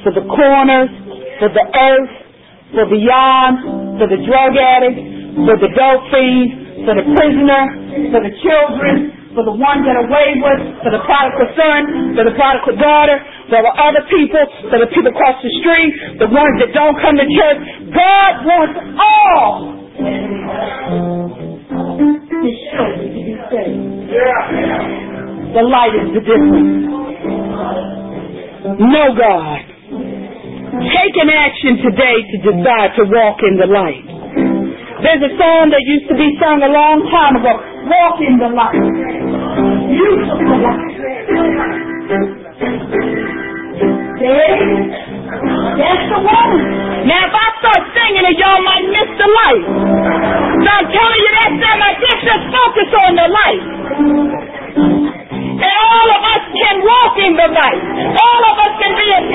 for 0.03 0.13
the 0.13 0.25
corners, 0.27 0.91
for 1.39 1.49
the 1.51 1.67
earth, 1.75 2.15
for 2.73 2.87
beyond, 2.89 3.99
for 3.99 4.09
the 4.09 4.19
drug 4.25 4.53
addict, 4.57 4.99
for 5.47 5.57
the 5.59 5.71
dope 5.75 6.05
fiend, 6.11 6.87
for 6.87 6.95
the 6.97 7.07
prisoner, 7.13 7.63
for 8.11 8.21
the 8.25 8.33
children, 8.41 9.22
for 9.35 9.45
the 9.45 9.57
one 9.57 9.81
that 9.85 9.97
are 9.97 10.09
wayward, 10.09 10.61
for 10.85 10.91
the 10.93 11.01
prodigal 11.09 11.49
son, 11.57 12.13
for 12.17 12.25
the 12.25 12.35
prodigal 12.37 12.77
daughter, 12.77 13.17
for 13.49 13.61
the 13.65 13.73
other 13.81 14.05
people, 14.13 14.45
for 14.69 14.79
the 14.79 14.89
people 14.93 15.09
across 15.09 15.41
the 15.41 15.53
street, 15.65 16.21
the 16.21 16.29
ones 16.29 16.55
that 16.61 16.73
don't 16.77 16.97
come 17.01 17.17
to 17.17 17.25
church. 17.25 17.59
God 17.97 18.33
wants 18.45 18.77
all 19.01 19.73
to 22.43 22.51
show 22.73 22.89
to 22.93 23.09
be 23.09 23.35
saved. 23.49 24.13
The 25.53 25.65
light 25.65 25.95
is 25.97 26.09
the 26.13 26.21
difference. 26.21 26.93
Know 28.63 29.09
God. 29.17 29.61
Take 30.73 31.15
an 31.21 31.29
action 31.29 31.77
today 31.85 32.17
to 32.33 32.37
decide 32.53 32.97
to 32.97 33.05
walk 33.09 33.39
in 33.45 33.57
the 33.61 33.69
light. 33.69 34.05
There's 35.03 35.25
a 35.25 35.35
song 35.37 35.69
that 35.75 35.83
used 35.83 36.09
to 36.09 36.17
be 36.17 36.31
sung 36.41 36.63
a 36.63 36.71
long 36.71 37.05
time 37.11 37.37
ago. 37.37 37.72
Walk 37.83 38.17
in 38.23 38.39
the 38.39 38.49
light. 38.55 38.75
Use 39.91 40.29
the 40.29 40.57
light. 40.63 40.93
See? 44.19 44.55
That's 45.79 46.05
the 46.15 46.21
one. 46.23 46.59
Now, 47.03 47.21
if 47.27 47.35
I 47.35 47.47
start 47.59 47.83
singing 47.91 48.23
it, 48.23 48.37
y'all 48.39 48.63
might 48.63 48.87
miss 48.87 49.11
the 49.19 49.27
light. 49.27 49.65
So 50.63 50.69
I'm 50.71 50.87
telling 50.95 51.21
you 51.27 51.31
that 51.43 51.53
time 51.59 51.81
I 51.83 51.91
just 51.99 52.21
just 52.23 52.45
focus 52.55 52.91
on 53.03 53.13
the 53.19 53.27
light. 53.27 53.63
And 55.63 55.75
all 55.91 56.09
of 56.15 56.23
us 56.23 56.43
can 56.55 56.77
walk 56.87 57.15
in 57.19 57.33
the 57.35 57.49
light. 57.51 57.83
All 58.15 58.43
of 58.47 58.57
us 58.63 58.73
can 58.79 58.93
be 58.95 59.07
impacted 59.11 59.32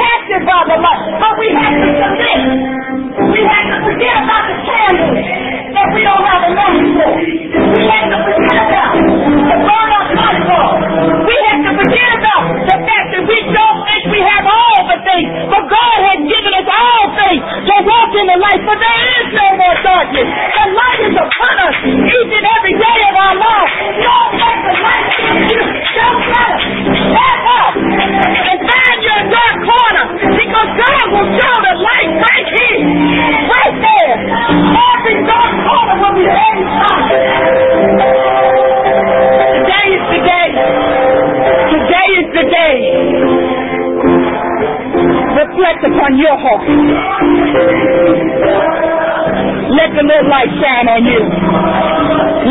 the 50.05 50.19
light 50.29 50.51
shine 50.61 50.87
on 50.93 51.01
you. 51.09 51.21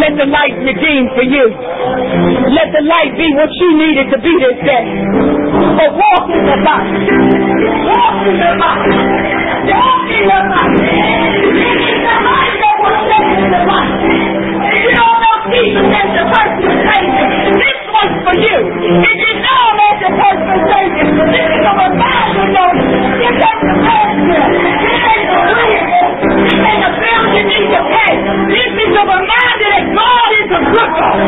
Let 0.03 0.19
the 0.19 0.27
light 0.27 0.57
redeem 0.67 1.07
for 1.15 1.23
you. 1.23 1.47
Let 2.51 2.69
the 2.75 2.83
light 2.83 3.13
be 3.15 3.29
what 3.39 3.51
you 3.63 3.69
needed 3.79 4.11
to 4.11 4.19
be 4.19 4.33
this 4.43 4.59
day. 4.67 4.85
But 5.79 5.95
walk 5.95 6.27
in 6.35 6.43
the 6.43 6.59
light. 6.67 6.91
Walk 7.87 8.19
in 8.27 8.37
the 8.43 8.53
light. 8.59 8.91
Walk 9.71 10.09
in 10.11 10.27
the 10.27 10.43
light. 10.51 10.75
It 13.07 13.29
is 13.37 13.47
the 13.55 13.63
light. 13.71 13.95
If 14.67 14.83
you 14.83 14.93
don't 14.99 15.19
know 15.23 15.37
Jesus 15.47 15.87
as 15.87 16.09
the 16.19 16.25
personal 16.27 16.75
Savior, 16.83 17.27
this 17.55 17.79
for 18.27 18.35
you. 18.43 18.57
You 18.75 19.13
know 19.47 19.67
personal 20.17 20.61
Savior, 20.67 21.07
this 21.31 21.47
is 21.47 21.63
a 21.63 21.75
to 23.67 23.75
pay 23.87 24.07
Him. 24.17 24.43
A 24.97 25.07
real. 25.07 25.16
This 27.37 28.73
is 28.81 28.93
a 28.97 29.05
reminder 29.05 29.69
that 29.69 29.85
God 29.93 30.31
is 30.41 30.49
a 30.57 30.61
good 30.73 30.91
God. 30.97 31.21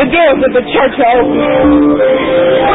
The 0.00 0.06
doors 0.08 0.40
of 0.40 0.52
the 0.56 0.64
church 0.72 0.96
are 1.04 1.20
open. 1.20 2.72